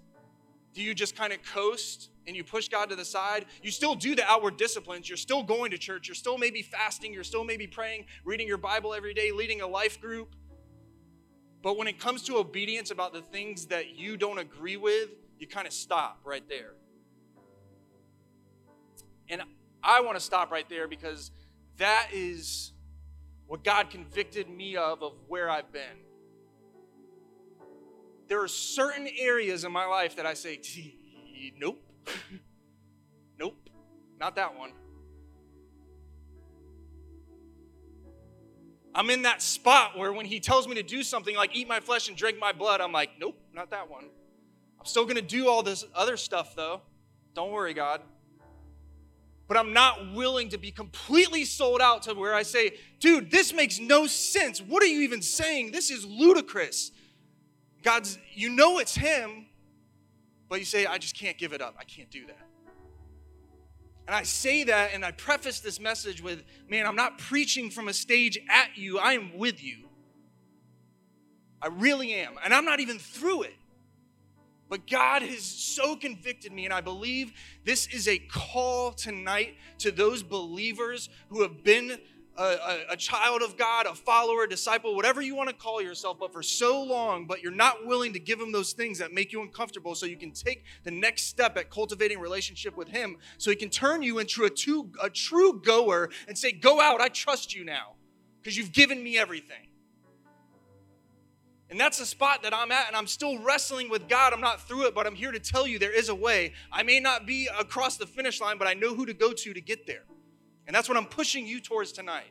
do 0.75 0.83
you 0.83 0.94
just 0.94 1.16
kind 1.16 1.33
of 1.33 1.42
coast 1.42 2.11
and 2.27 2.37
you 2.37 2.44
push 2.44 2.68
God 2.68 2.90
to 2.90 2.96
the 2.96 3.05
side? 3.05 3.46
You 3.62 3.70
still 3.70 3.94
do 3.94 4.14
the 4.14 4.25
outward 4.31 4.57
disciplines. 4.57 5.09
You're 5.09 5.16
still 5.16 5.42
going 5.42 5.70
to 5.70 5.79
church. 5.79 6.07
You're 6.07 6.14
still 6.14 6.38
maybe 6.38 6.62
fasting. 6.62 7.12
You're 7.12 7.25
still 7.25 7.42
maybe 7.42 7.66
praying, 7.66 8.05
reading 8.25 8.46
your 8.46 8.59
Bible 8.59 8.94
every 8.94 9.14
day, 9.14 9.33
leading 9.33 9.62
a 9.62 9.66
life 9.66 10.01
group. 10.01 10.35
But 11.62 11.77
when 11.77 11.88
it 11.88 11.99
comes 11.99 12.23
to 12.25 12.37
obedience 12.37 12.90
about 12.90 13.12
the 13.12 13.23
things 13.23 13.66
that 13.66 13.96
you 13.96 14.16
don't 14.16 14.38
agree 14.38 14.77
with, 14.77 15.11
you 15.38 15.46
kind 15.46 15.66
of 15.66 15.73
stop 15.73 16.20
right 16.25 16.46
there. 16.49 16.73
And 19.29 19.42
I 19.83 20.01
want 20.01 20.16
to 20.18 20.25
stop 20.25 20.51
right 20.51 20.68
there 20.68 20.87
because 20.87 21.31
that 21.79 22.09
is 22.12 22.73
what 23.46 23.64
God 23.64 23.90
convicted 23.90 24.49
me 24.49 24.77
of, 24.77 25.03
of 25.03 25.14
where 25.29 25.49
I've 25.51 25.73
been. 25.73 26.10
There 28.31 28.40
are 28.40 28.49
certain 28.49 29.09
areas 29.19 29.64
in 29.64 29.73
my 29.73 29.87
life 29.87 30.14
that 30.14 30.25
I 30.25 30.35
say, 30.35 30.61
nope, 31.59 31.83
nope, 33.40 33.57
not 34.21 34.37
that 34.37 34.57
one. 34.57 34.71
I'm 38.95 39.11
in 39.11 39.23
that 39.23 39.43
spot 39.43 39.99
where 39.99 40.12
when 40.12 40.27
he 40.27 40.38
tells 40.38 40.69
me 40.69 40.77
to 40.77 40.83
do 40.85 41.03
something 41.03 41.35
like 41.35 41.57
eat 41.57 41.66
my 41.66 41.81
flesh 41.81 42.07
and 42.07 42.16
drink 42.16 42.38
my 42.38 42.53
blood, 42.53 42.81
I'm 42.81 42.93
like, 42.93 43.11
nope, 43.19 43.37
not 43.53 43.71
that 43.71 43.90
one. 43.90 44.05
I'm 44.79 44.87
still 44.87 45.05
going 45.05 45.16
to 45.16 45.23
do 45.23 45.49
all 45.49 45.64
this 45.64 45.85
other 45.93 46.16
stuff 46.16 46.55
though. 46.55 46.83
Don't 47.35 47.51
worry, 47.51 47.75
God. 47.75 48.01
But 49.49 49.57
I'm 49.57 49.73
not 49.73 50.14
willing 50.14 50.51
to 50.51 50.59
be 50.59 50.71
completely 50.71 51.45
sold 51.45 51.81
out 51.81 52.03
to 52.05 52.14
where 52.14 52.37
I 52.37 52.45
say, 52.45 52.77
dude, 53.01 53.33
this 53.33 53.53
makes 53.53 53.81
no 53.81 54.07
sense. 54.07 54.61
What 54.61 54.85
are 54.85 54.87
you 54.87 55.01
even 55.01 55.21
saying? 55.21 55.73
This 55.73 55.90
is 55.90 56.05
ludicrous. 56.05 56.93
God's, 57.83 58.19
you 58.35 58.51
know 58.51 58.79
it's 58.79 58.95
Him, 58.95 59.47
but 60.49 60.59
you 60.59 60.64
say, 60.64 60.87
I 60.87 60.99
just 60.99 61.16
can't 61.16 61.38
give 61.38 61.53
it 61.53 61.62
up. 61.62 61.77
I 61.79 61.85
can't 61.85 62.11
do 62.11 62.27
that. 62.27 62.47
And 64.07 64.16
I 64.16 64.25
say 64.25 64.64
that 64.64 64.90
and 64.93 65.05
I 65.05 65.12
preface 65.12 65.61
this 65.61 65.79
message 65.79 66.21
with, 66.21 66.43
man, 66.69 66.85
I'm 66.85 66.97
not 66.97 67.19
preaching 67.19 67.71
from 67.71 67.87
a 67.87 67.93
stage 67.93 68.38
at 68.51 68.77
you, 68.77 68.99
I 68.99 69.12
am 69.12 69.38
with 69.38 69.62
you. 69.62 69.85
I 71.62 71.69
really 71.69 72.14
am. 72.14 72.35
And 72.43 72.53
I'm 72.53 72.64
not 72.64 72.81
even 72.81 72.99
through 72.99 73.43
it. 73.43 73.55
But 74.69 74.88
God 74.88 75.23
has 75.23 75.43
so 75.43 75.97
convicted 75.97 76.53
me, 76.53 76.64
and 76.64 76.73
I 76.73 76.81
believe 76.81 77.33
this 77.64 77.88
is 77.88 78.07
a 78.07 78.19
call 78.19 78.93
tonight 78.93 79.57
to 79.79 79.90
those 79.90 80.23
believers 80.23 81.09
who 81.29 81.43
have 81.43 81.64
been 81.64 81.99
a, 82.37 82.43
a, 82.43 82.79
a, 82.90 82.97
child 82.97 83.43
of 83.43 83.57
God, 83.57 83.87
a 83.87 83.95
follower, 83.95 84.47
disciple, 84.47 84.95
whatever 84.97 85.21
you 85.21 85.35
want 85.35 85.49
to 85.49 85.55
call 85.55 85.83
yourself, 85.83 86.19
but 86.19 86.33
for 86.33 86.43
so 86.43 86.83
long, 86.83 87.27
but 87.27 87.43
you're 87.43 87.53
not 87.53 87.87
willing 87.87 88.12
to 88.12 88.19
give 88.19 88.40
him 88.40 88.53
those 88.53 88.73
things 88.73 88.99
that 88.99 89.12
make 89.12 89.33
you 89.33 89.43
uncomfortable 89.43 89.95
so 89.95 90.07
you 90.07 90.16
can 90.16 90.33
take 90.33 90.64
the 90.85 90.90
next 90.90 91.25
step 91.25 91.57
at 91.57 91.71
cultivating 91.71 92.19
relationship 92.19 92.77
with 92.77 92.88
him 92.88 93.16
so 93.38 93.51
he 93.51 93.57
can 93.57 93.69
turn 93.69 94.03
you 94.03 94.19
into 94.19 94.45
a, 94.45 94.51
two, 94.51 94.90
a 95.03 95.11
true 95.11 95.61
goer 95.61 96.09
and 96.29 96.38
say, 96.38 96.53
Go 96.53 96.81
out, 96.81 97.01
I 97.01 97.09
trust 97.09 97.55
you 97.55 97.64
now 97.64 97.95
because 98.40 98.57
you've 98.57 98.73
given 98.73 99.03
me 99.03 99.19
everything. 99.19 99.69
And 101.71 101.79
that's 101.79 101.99
the 101.99 102.07
spot 102.07 102.43
that 102.43 102.53
I'm 102.53 102.73
at, 102.73 102.88
and 102.88 102.97
I'm 102.97 103.07
still 103.07 103.38
wrestling 103.38 103.88
with 103.88 104.09
God. 104.09 104.33
I'm 104.33 104.40
not 104.40 104.66
through 104.66 104.87
it, 104.87 104.95
but 104.95 105.07
I'm 105.07 105.14
here 105.14 105.31
to 105.31 105.38
tell 105.38 105.69
you 105.69 105.79
there 105.79 105.97
is 105.97 106.09
a 106.09 106.14
way. 106.14 106.53
I 106.73 106.83
may 106.83 106.99
not 106.99 107.27
be 107.27 107.49
across 107.59 107.97
the 107.97 108.07
finish 108.07 108.40
line, 108.40 108.59
but 108.59 108.66
I 108.66 108.75
know 108.75 108.95
who 108.95 109.07
to 109.07 109.14
go 109.14 109.33
to 109.33 109.55
to 109.55 109.61
get 109.61 109.87
there. 109.87 110.03
And 110.70 110.74
that's 110.76 110.88
what 110.88 110.96
I'm 110.96 111.06
pushing 111.06 111.48
you 111.48 111.59
towards 111.59 111.90
tonight. 111.90 112.30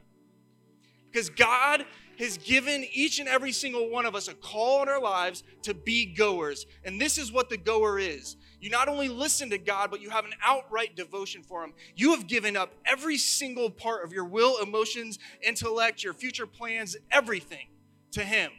Because 1.12 1.30
God 1.30 1.84
has 2.18 2.38
given 2.38 2.86
each 2.94 3.20
and 3.20 3.28
every 3.28 3.52
single 3.52 3.90
one 3.90 4.06
of 4.06 4.16
us 4.16 4.30
a 4.30 4.34
call 4.34 4.82
in 4.82 4.88
our 4.88 5.02
lives 5.02 5.44
to 5.64 5.74
be 5.74 6.06
goers. 6.06 6.66
And 6.86 7.02
this 7.02 7.18
is 7.18 7.34
what 7.34 7.50
the 7.50 7.58
goer 7.58 8.00
is. 8.00 8.38
You 8.62 8.70
not 8.70 8.88
only 8.88 9.10
listen 9.10 9.50
to 9.50 9.58
God, 9.58 9.92
but 9.92 10.00
you 10.00 10.10
have 10.10 10.24
an 10.24 10.32
outright 10.42 10.96
devotion 10.96 11.44
for 11.44 11.66
Him. 11.66 11.74
You 11.98 12.12
have 12.12 12.28
given 12.28 12.56
up 12.56 12.76
every 12.86 13.18
single 13.18 13.70
part 13.70 14.06
of 14.06 14.14
your 14.14 14.24
will, 14.24 14.64
emotions, 14.64 15.20
intellect, 15.46 16.02
your 16.02 16.14
future 16.14 16.48
plans, 16.48 16.96
everything 17.12 17.68
to 18.12 18.24
Him. 18.24 18.54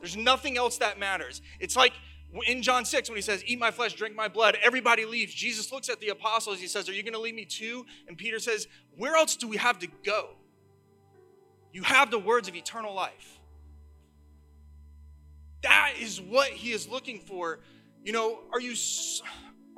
There's 0.00 0.16
nothing 0.16 0.56
else 0.56 0.78
that 0.78 1.00
matters. 1.00 1.42
It's 1.58 1.74
like 1.74 1.92
in 2.46 2.62
John 2.62 2.84
6, 2.84 3.08
when 3.08 3.16
he 3.16 3.22
says, 3.22 3.42
Eat 3.46 3.58
my 3.58 3.70
flesh, 3.70 3.94
drink 3.94 4.14
my 4.14 4.28
blood, 4.28 4.56
everybody 4.62 5.04
leaves. 5.04 5.32
Jesus 5.32 5.72
looks 5.72 5.88
at 5.88 6.00
the 6.00 6.08
apostles. 6.08 6.58
He 6.60 6.66
says, 6.66 6.88
Are 6.88 6.92
you 6.92 7.02
going 7.02 7.14
to 7.14 7.20
leave 7.20 7.34
me 7.34 7.44
too? 7.44 7.86
And 8.08 8.16
Peter 8.16 8.38
says, 8.38 8.66
Where 8.96 9.16
else 9.16 9.36
do 9.36 9.48
we 9.48 9.56
have 9.56 9.78
to 9.80 9.88
go? 10.04 10.30
You 11.72 11.82
have 11.82 12.10
the 12.10 12.18
words 12.18 12.48
of 12.48 12.54
eternal 12.54 12.94
life. 12.94 13.38
That 15.62 15.94
is 16.00 16.20
what 16.20 16.48
he 16.48 16.72
is 16.72 16.88
looking 16.88 17.20
for. 17.20 17.60
You 18.04 18.12
know, 18.12 18.40
are 18.52 18.60
you 18.60 18.74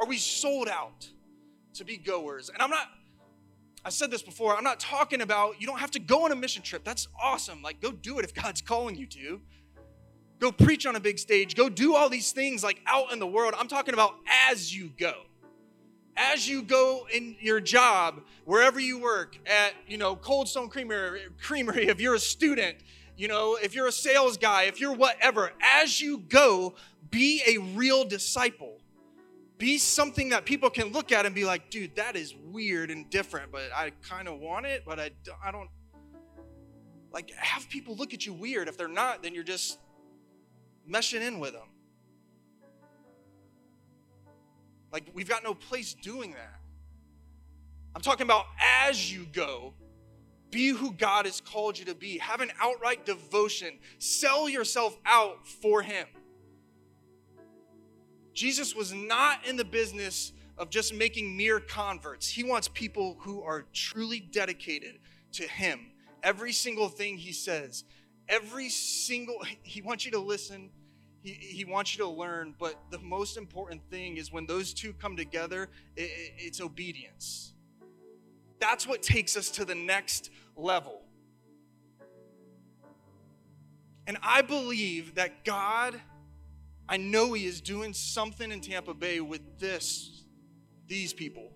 are 0.01 0.07
we 0.07 0.17
sold 0.17 0.69
out 0.69 1.09
to 1.75 1.85
be 1.85 1.97
goers? 1.97 2.51
And 2.51 2.63
I'm 2.63 2.71
not 2.71 2.89
I 3.85 3.91
said 3.91 4.11
this 4.11 4.23
before, 4.23 4.57
I'm 4.57 4.65
not 4.65 4.81
talking 4.81 5.23
about 5.23 5.61
you 5.61 5.67
don't 5.67 5.79
have 5.79 5.93
to 5.93 5.99
go 5.99 6.25
on 6.25 6.33
a 6.33 6.37
mission 6.37 6.63
trip. 6.63 6.85
That's 6.85 7.09
awesome. 7.21 7.63
Like 7.63 7.81
go 7.81 7.91
do 7.91 8.19
it 8.19 8.25
if 8.25 8.35
God's 8.35 8.61
calling 8.61 8.97
you 8.97 9.07
to 9.07 9.41
go 10.39 10.53
preach 10.53 10.87
on 10.87 10.97
a 10.97 11.01
big 11.01 11.19
stage, 11.19 11.55
go 11.55 11.69
do 11.69 11.95
all 11.95 12.09
these 12.09 12.33
things 12.33 12.63
like 12.63 12.81
out 12.87 13.13
in 13.13 13.19
the 13.19 13.27
world. 13.27 13.55
I'm 13.57 13.69
talking 13.69 13.95
about 13.95 14.17
as 14.51 14.75
you 14.75 14.91
go. 14.99 15.15
As 16.17 16.49
you 16.49 16.63
go 16.63 17.07
in 17.15 17.37
your 17.41 17.61
job, 17.61 18.23
wherever 18.45 18.81
you 18.81 18.99
work, 18.99 19.39
at 19.47 19.73
you 19.87 19.99
know 19.99 20.17
Cold 20.17 20.49
Stone 20.49 20.69
Creamery, 20.69 21.21
Creamery, 21.41 21.87
if 21.87 22.01
you're 22.01 22.17
a 22.17 22.21
student, 22.21 22.79
you 23.17 23.29
know, 23.29 23.57
if 23.61 23.75
you're 23.75 23.87
a 23.87 23.93
sales 23.93 24.37
guy, 24.37 24.65
if 24.65 24.81
you're 24.81 24.95
whatever, 24.95 25.53
as 25.61 26.01
you 26.01 26.19
go, 26.19 26.75
be 27.11 27.43
a 27.47 27.59
real 27.77 28.05
disciple. 28.05 28.79
Be 29.59 29.77
something 29.79 30.29
that 30.29 30.45
people 30.45 30.71
can 30.71 30.93
look 30.93 31.11
at 31.11 31.27
and 31.27 31.35
be 31.35 31.45
like, 31.45 31.69
dude, 31.69 31.97
that 31.97 32.15
is 32.15 32.35
weird 32.45 32.93
and 32.93 33.11
different, 33.11 33.51
but 33.51 33.71
I 33.75 33.91
kind 34.09 34.29
of 34.29 34.39
want 34.39 34.67
it, 34.67 34.85
but 34.87 35.01
I, 35.01 35.11
I 35.45 35.51
don't. 35.51 35.69
Like, 37.11 37.33
have 37.33 37.69
people 37.69 37.97
look 37.97 38.15
at 38.15 38.25
you 38.25 38.33
weird. 38.33 38.69
If 38.69 38.77
they're 38.77 38.87
not, 38.87 39.23
then 39.23 39.35
you're 39.35 39.43
just 39.43 39.79
meshing 40.89 41.21
in 41.21 41.39
with 41.39 41.53
them. 41.53 41.69
Like, 44.93 45.11
we've 45.13 45.29
got 45.29 45.45
no 45.45 45.55
place 45.55 45.95
doing 45.95 46.33
that. 46.33 46.61
I'm 47.95 48.03
talking 48.03 48.25
about 48.25 48.47
as 48.61 49.13
you 49.13 49.27
go, 49.33 49.75
be 50.51 50.69
who 50.69 50.93
God 50.93 51.27
has 51.27 51.41
called 51.41 51.79
you 51.79 51.85
to 51.87 51.95
be. 51.95 52.19
Have 52.19 52.41
an 52.41 52.51
outright 52.61 53.05
devotion. 53.05 53.79
Sell 53.99 54.49
yourself 54.49 54.97
out 55.05 55.47
for 55.47 55.83
Him. 55.83 56.07
Jesus 58.33 58.75
was 58.75 58.93
not 58.93 59.47
in 59.47 59.57
the 59.57 59.65
business 59.65 60.33
of 60.57 60.71
just 60.71 60.95
making 60.95 61.37
mere 61.37 61.61
converts. 61.61 62.29
He 62.29 62.45
wants 62.45 62.69
people 62.69 63.17
who 63.21 63.43
are 63.43 63.67
truly 63.73 64.21
dedicated 64.21 65.01
to 65.33 65.43
Him. 65.43 65.91
Every 66.23 66.53
single 66.53 66.89
thing 66.89 67.19
He 67.19 67.33
says, 67.33 67.85
every 68.29 68.69
single, 68.71 69.39
He 69.63 69.83
wants 69.83 70.05
you 70.07 70.13
to 70.13 70.19
listen 70.19 70.71
he, 71.23 71.33
he 71.33 71.65
wants 71.65 71.97
you 71.97 72.05
to 72.05 72.11
learn, 72.11 72.55
but 72.59 72.77
the 72.91 72.99
most 72.99 73.37
important 73.37 73.83
thing 73.91 74.17
is 74.17 74.33
when 74.33 74.47
those 74.47 74.73
two 74.73 74.93
come 74.93 75.17
together, 75.17 75.69
it, 75.97 76.11
it's 76.37 76.61
obedience. 76.61 77.53
That's 78.61 78.87
what 78.87 79.03
takes 79.03 79.37
us 79.37 79.51
to 79.53 79.65
the 79.65 79.75
next 79.75 80.31
level. 80.57 81.03
And 84.07 84.17
I 84.23 84.43
believe 84.43 85.17
that 85.17 85.45
God, 85.45 86.01
I 86.89 86.97
know 86.97 87.35
He 87.35 87.47
is 87.47 87.61
doing 87.61 87.93
something 87.93 88.51
in 88.51 88.61
Tampa 88.61 88.95
Bay 88.95 89.21
with 89.21 89.59
this, 89.59 90.25
these 90.87 91.13
people. 91.13 91.53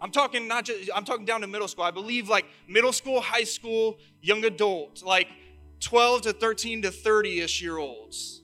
I'm 0.00 0.10
talking 0.10 0.48
not 0.48 0.64
just, 0.64 0.90
I'm 0.94 1.04
talking 1.04 1.24
down 1.24 1.42
to 1.42 1.46
middle 1.46 1.68
school. 1.68 1.84
I 1.84 1.92
believe 1.92 2.28
like 2.28 2.44
middle 2.68 2.92
school, 2.92 3.20
high 3.20 3.44
school, 3.44 3.98
young 4.20 4.44
adult, 4.44 5.02
like 5.04 5.28
12 5.82 6.22
to 6.22 6.32
13 6.32 6.82
to 6.82 6.90
30 6.90 7.40
ish 7.40 7.60
year 7.60 7.76
olds. 7.76 8.42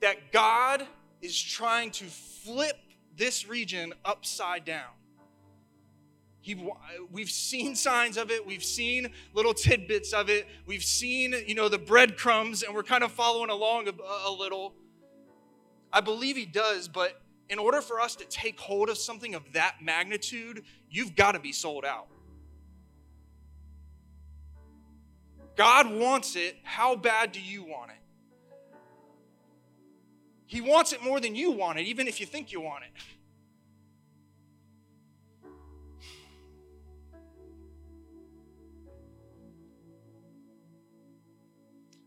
That 0.00 0.32
God 0.32 0.86
is 1.22 1.40
trying 1.40 1.90
to 1.92 2.04
flip 2.04 2.76
this 3.16 3.48
region 3.48 3.94
upside 4.04 4.64
down. 4.64 4.90
He, 6.40 6.62
we've 7.10 7.30
seen 7.30 7.74
signs 7.74 8.18
of 8.18 8.30
it. 8.30 8.46
We've 8.46 8.64
seen 8.64 9.08
little 9.32 9.54
tidbits 9.54 10.12
of 10.12 10.28
it. 10.28 10.46
We've 10.66 10.84
seen, 10.84 11.34
you 11.46 11.54
know, 11.54 11.70
the 11.70 11.78
breadcrumbs, 11.78 12.62
and 12.62 12.74
we're 12.74 12.82
kind 12.82 13.02
of 13.02 13.12
following 13.12 13.48
along 13.48 13.88
a, 13.88 13.92
a 14.28 14.30
little. 14.30 14.74
I 15.90 16.02
believe 16.02 16.36
he 16.36 16.44
does, 16.44 16.86
but 16.86 17.22
in 17.48 17.58
order 17.58 17.80
for 17.80 17.98
us 17.98 18.14
to 18.16 18.26
take 18.26 18.60
hold 18.60 18.90
of 18.90 18.98
something 18.98 19.34
of 19.34 19.54
that 19.54 19.76
magnitude, 19.80 20.64
you've 20.90 21.16
got 21.16 21.32
to 21.32 21.38
be 21.38 21.52
sold 21.52 21.86
out. 21.86 22.08
God 25.56 25.92
wants 25.92 26.36
it. 26.36 26.56
How 26.62 26.96
bad 26.96 27.32
do 27.32 27.40
you 27.40 27.62
want 27.62 27.90
it? 27.90 27.96
He 30.46 30.60
wants 30.60 30.92
it 30.92 31.02
more 31.02 31.20
than 31.20 31.34
you 31.34 31.50
want 31.50 31.78
it, 31.78 31.86
even 31.86 32.06
if 32.06 32.20
you 32.20 32.26
think 32.26 32.52
you 32.52 32.60
want 32.60 32.84
it. 32.84 32.90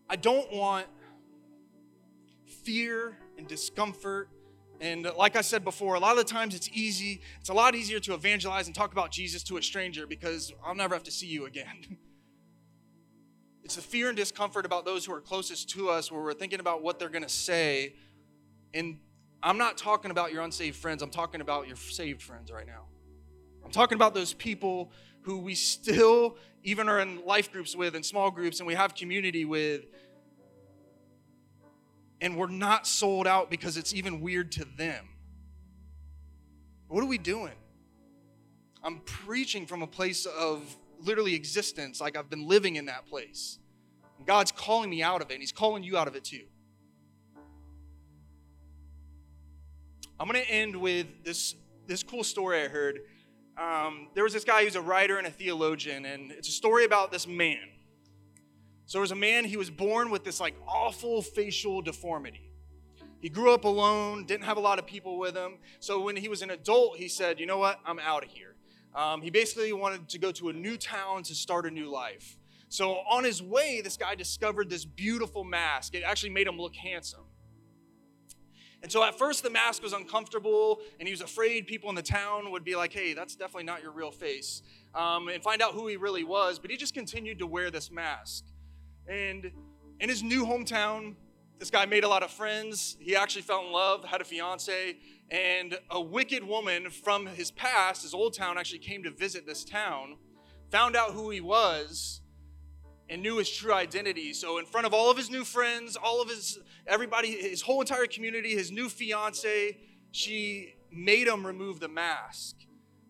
I 0.09 0.15
don't 0.15 0.51
want 0.53 0.87
fear 2.63 3.17
and 3.37 3.47
discomfort. 3.47 4.29
And 4.79 5.09
like 5.17 5.35
I 5.35 5.41
said 5.41 5.63
before, 5.63 5.95
a 5.95 5.99
lot 5.99 6.17
of 6.17 6.25
the 6.25 6.31
times 6.31 6.55
it's 6.55 6.69
easy, 6.71 7.21
it's 7.39 7.49
a 7.49 7.53
lot 7.53 7.75
easier 7.75 7.99
to 8.01 8.13
evangelize 8.13 8.67
and 8.67 8.75
talk 8.75 8.91
about 8.91 9.11
Jesus 9.11 9.43
to 9.43 9.57
a 9.57 9.63
stranger 9.63 10.07
because 10.07 10.53
I'll 10.65 10.75
never 10.75 10.95
have 10.95 11.03
to 11.03 11.11
see 11.11 11.27
you 11.27 11.45
again. 11.45 11.97
It's 13.67 13.75
the 13.75 13.81
fear 13.81 14.07
and 14.07 14.15
discomfort 14.15 14.65
about 14.65 14.85
those 14.85 15.03
who 15.03 15.13
are 15.13 15.19
closest 15.19 15.71
to 15.71 15.89
us 15.89 16.09
where 16.09 16.21
we're 16.21 16.33
thinking 16.33 16.61
about 16.61 16.81
what 16.81 16.99
they're 16.99 17.09
going 17.09 17.25
to 17.25 17.27
say. 17.27 17.95
And 18.73 18.97
I'm 19.43 19.57
not 19.57 19.77
talking 19.77 20.09
about 20.09 20.31
your 20.31 20.41
unsaved 20.41 20.77
friends, 20.77 21.01
I'm 21.01 21.09
talking 21.09 21.41
about 21.41 21.67
your 21.67 21.75
saved 21.75 22.21
friends 22.21 22.49
right 22.49 22.65
now. 22.65 22.85
I'm 23.65 23.71
talking 23.71 23.97
about 23.97 24.13
those 24.13 24.31
people 24.31 24.93
who 25.23 25.39
we 25.39 25.53
still 25.53 26.37
even 26.63 26.87
are 26.87 27.01
in 27.01 27.25
life 27.25 27.51
groups 27.51 27.75
with 27.75 27.93
and 27.93 28.05
small 28.05 28.31
groups 28.31 28.61
and 28.61 28.67
we 28.67 28.73
have 28.73 28.95
community 28.95 29.43
with. 29.43 29.81
And 32.21 32.37
we're 32.37 32.47
not 32.47 32.87
sold 32.87 33.27
out 33.27 33.49
because 33.49 33.75
it's 33.75 33.93
even 33.93 34.21
weird 34.21 34.53
to 34.53 34.65
them. 34.77 35.09
What 36.87 37.03
are 37.03 37.07
we 37.07 37.17
doing? 37.17 37.55
I'm 38.81 39.01
preaching 39.01 39.65
from 39.65 39.81
a 39.81 39.87
place 39.87 40.25
of 40.25 40.73
literally 41.01 41.35
existence, 41.35 42.01
like 42.01 42.17
I've 42.17 42.29
been 42.29 42.47
living 42.47 42.75
in 42.75 42.85
that 42.85 43.07
place. 43.07 43.59
And 44.17 44.25
God's 44.25 44.51
calling 44.51 44.89
me 44.89 45.03
out 45.03 45.21
of 45.21 45.29
it, 45.29 45.35
and 45.35 45.41
He's 45.41 45.51
calling 45.51 45.83
you 45.83 45.97
out 45.97 46.07
of 46.07 46.15
it 46.15 46.23
too. 46.23 46.45
I'm 50.19 50.27
going 50.27 50.41
to 50.43 50.49
end 50.49 50.75
with 50.75 51.07
this, 51.23 51.55
this 51.85 52.01
cool 52.01 52.23
story 52.23 52.63
I 52.63 52.67
heard. 52.67 52.99
Um, 53.57 54.07
there 54.15 54.23
was 54.23 54.33
this 54.33 54.43
guy 54.43 54.63
who's 54.63 54.75
a 54.75 54.81
writer 54.81 55.17
and 55.17 55.27
a 55.27 55.31
theologian, 55.31 56.05
and 56.05 56.31
it's 56.31 56.47
a 56.47 56.51
story 56.51 56.85
about 56.85 57.11
this 57.11 57.27
man. 57.27 57.59
So 58.85 58.97
there 58.97 59.01
was 59.01 59.11
a 59.11 59.15
man, 59.15 59.45
he 59.45 59.57
was 59.57 59.69
born 59.69 60.09
with 60.09 60.23
this 60.23 60.39
like 60.39 60.55
awful 60.67 61.21
facial 61.21 61.81
deformity. 61.81 62.51
He 63.19 63.29
grew 63.29 63.53
up 63.53 63.65
alone, 63.65 64.25
didn't 64.25 64.45
have 64.45 64.57
a 64.57 64.61
lot 64.61 64.79
of 64.79 64.85
people 64.85 65.17
with 65.17 65.35
him. 65.35 65.57
So 65.79 66.01
when 66.01 66.15
he 66.15 66.29
was 66.29 66.41
an 66.41 66.51
adult, 66.51 66.97
he 66.97 67.07
said, 67.07 67.39
You 67.39 67.45
know 67.45 67.57
what? 67.57 67.79
I'm 67.85 67.99
out 67.99 68.23
of 68.23 68.29
here. 68.29 68.55
Um, 68.97 69.21
he 69.21 69.29
basically 69.29 69.71
wanted 69.73 70.09
to 70.09 70.17
go 70.17 70.31
to 70.31 70.49
a 70.49 70.53
new 70.53 70.75
town 70.75 71.21
to 71.23 71.35
start 71.35 71.67
a 71.67 71.71
new 71.71 71.87
life. 71.87 72.39
So 72.67 72.95
on 73.09 73.23
his 73.23 73.43
way, 73.43 73.79
this 73.81 73.95
guy 73.95 74.15
discovered 74.15 74.71
this 74.71 74.85
beautiful 74.85 75.43
mask. 75.43 75.93
It 75.93 76.01
actually 76.03 76.31
made 76.31 76.47
him 76.47 76.57
look 76.57 76.75
handsome. 76.75 77.25
And 78.81 78.91
so 78.91 79.03
at 79.03 79.17
first, 79.17 79.43
the 79.43 79.51
mask 79.51 79.83
was 79.83 79.93
uncomfortable, 79.93 80.81
and 80.99 81.07
he 81.07 81.13
was 81.13 81.21
afraid 81.21 81.67
people 81.67 81.89
in 81.89 81.95
the 81.95 82.01
town 82.01 82.51
would 82.51 82.63
be 82.63 82.75
like, 82.75 82.91
hey, 82.91 83.13
that's 83.13 83.35
definitely 83.35 83.65
not 83.65 83.83
your 83.83 83.91
real 83.91 84.11
face, 84.11 84.63
um, 84.95 85.29
and 85.29 85.43
find 85.43 85.61
out 85.61 85.73
who 85.73 85.87
he 85.87 85.95
really 85.95 86.23
was. 86.23 86.59
But 86.59 86.71
he 86.71 86.77
just 86.77 86.93
continued 86.93 87.39
to 87.39 87.47
wear 87.47 87.69
this 87.69 87.91
mask. 87.91 88.45
And 89.07 89.51
in 89.99 90.09
his 90.09 90.23
new 90.23 90.45
hometown, 90.45 91.15
this 91.59 91.71
guy 91.71 91.85
made 91.85 92.03
a 92.03 92.07
lot 92.07 92.23
of 92.23 92.31
friends. 92.31 92.97
He 92.99 93.15
actually 93.15 93.41
fell 93.41 93.65
in 93.65 93.71
love, 93.71 94.03
had 94.03 94.21
a 94.21 94.23
fiance, 94.23 94.97
and 95.29 95.77
a 95.89 95.99
wicked 95.99 96.43
woman 96.43 96.89
from 96.89 97.25
his 97.25 97.51
past, 97.51 98.03
his 98.03 98.13
old 98.13 98.33
town, 98.33 98.57
actually 98.57 98.79
came 98.79 99.03
to 99.03 99.11
visit 99.11 99.45
this 99.45 99.63
town, 99.63 100.17
found 100.71 100.95
out 100.95 101.11
who 101.11 101.29
he 101.29 101.41
was, 101.41 102.21
and 103.09 103.21
knew 103.21 103.37
his 103.37 103.49
true 103.49 103.73
identity. 103.73 104.33
So, 104.33 104.59
in 104.59 104.65
front 104.65 104.85
of 104.85 104.93
all 104.93 105.09
of 105.09 105.17
his 105.17 105.29
new 105.29 105.43
friends, 105.43 105.95
all 105.95 106.21
of 106.21 106.29
his, 106.29 106.59
everybody, 106.85 107.31
his 107.31 107.61
whole 107.61 107.81
entire 107.81 108.05
community, 108.05 108.51
his 108.51 108.71
new 108.71 108.89
fiance, 108.89 109.77
she 110.11 110.75
made 110.91 111.27
him 111.27 111.45
remove 111.45 111.79
the 111.79 111.87
mask. 111.87 112.55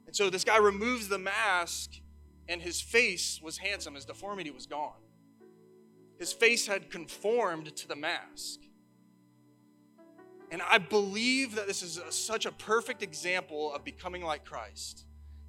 And 0.05 0.15
so, 0.15 0.29
this 0.29 0.43
guy 0.43 0.57
removes 0.57 1.09
the 1.09 1.19
mask, 1.19 1.91
and 2.47 2.61
his 2.61 2.79
face 2.79 3.41
was 3.43 3.57
handsome. 3.57 3.95
His 3.95 4.05
deformity 4.05 4.51
was 4.51 4.67
gone. 4.67 5.01
His 6.19 6.33
face 6.33 6.65
had 6.65 6.89
conformed 6.89 7.75
to 7.75 7.87
the 7.87 7.95
mask. 7.95 8.59
And 10.49 10.61
I 10.61 10.77
believe 10.77 11.55
that 11.55 11.67
this 11.67 11.83
is 11.83 11.97
a, 11.97 12.11
such 12.11 12.45
a 12.45 12.51
perfect 12.51 13.03
example 13.03 13.73
of 13.73 13.83
becoming 13.83 14.23
like 14.23 14.45
Christ. 14.45 15.05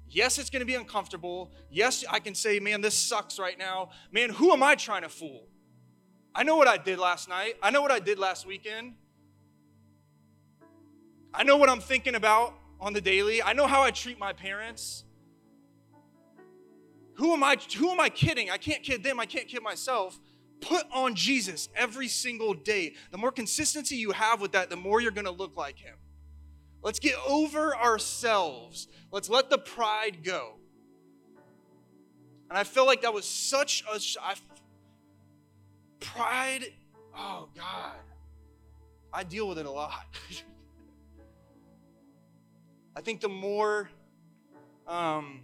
Yes, 0.07 0.37
it's 0.37 0.49
going 0.49 0.61
to 0.61 0.65
be 0.65 0.75
uncomfortable. 0.75 1.51
Yes, 1.69 2.03
I 2.09 2.19
can 2.19 2.35
say, 2.35 2.59
man, 2.59 2.81
this 2.81 2.97
sucks 2.97 3.39
right 3.39 3.57
now. 3.57 3.89
Man, 4.11 4.29
who 4.29 4.51
am 4.51 4.63
I 4.63 4.75
trying 4.75 5.03
to 5.03 5.09
fool? 5.09 5.47
I 6.33 6.43
know 6.43 6.57
what 6.57 6.67
I 6.67 6.77
did 6.77 6.99
last 6.99 7.29
night. 7.29 7.55
I 7.61 7.69
know 7.69 7.81
what 7.81 7.91
I 7.91 7.99
did 7.99 8.19
last 8.19 8.45
weekend. 8.45 8.95
I 11.33 11.43
know 11.43 11.57
what 11.57 11.69
I'm 11.69 11.79
thinking 11.79 12.15
about 12.15 12.53
on 12.79 12.93
the 12.93 13.01
daily. 13.01 13.41
I 13.41 13.53
know 13.53 13.67
how 13.67 13.83
I 13.83 13.91
treat 13.91 14.17
my 14.19 14.33
parents. 14.33 15.03
Who 17.15 17.33
am 17.33 17.43
I 17.43 17.57
who 17.77 17.91
am 17.91 17.99
I 17.99 18.09
kidding? 18.09 18.49
I 18.49 18.57
can't 18.57 18.81
kid 18.81 19.03
them. 19.03 19.19
I 19.19 19.25
can't 19.25 19.47
kid 19.47 19.61
myself. 19.61 20.17
Put 20.61 20.85
on 20.91 21.15
Jesus 21.15 21.69
every 21.75 22.07
single 22.07 22.53
day. 22.53 22.95
The 23.11 23.17
more 23.17 23.31
consistency 23.31 23.95
you 23.95 24.11
have 24.11 24.41
with 24.41 24.51
that, 24.51 24.69
the 24.69 24.75
more 24.75 24.99
you're 24.99 25.11
going 25.11 25.25
to 25.25 25.31
look 25.31 25.55
like 25.55 25.77
him. 25.77 25.95
Let's 26.81 26.99
get 26.99 27.15
over 27.27 27.75
ourselves. 27.75 28.87
Let's 29.11 29.29
let 29.29 29.49
the 29.49 29.57
pride 29.57 30.23
go. 30.23 30.55
And 32.49 32.57
I 32.57 32.63
feel 32.63 32.85
like 32.85 33.01
that 33.01 33.13
was 33.13 33.25
such 33.25 33.83
a 33.83 33.99
I, 34.21 34.35
pride. 35.99 36.65
Oh 37.15 37.49
God, 37.55 37.95
I 39.13 39.23
deal 39.23 39.47
with 39.47 39.59
it 39.59 39.65
a 39.65 39.71
lot. 39.71 40.05
I 42.95 43.01
think 43.01 43.21
the 43.21 43.29
more, 43.29 43.89
um, 44.87 45.41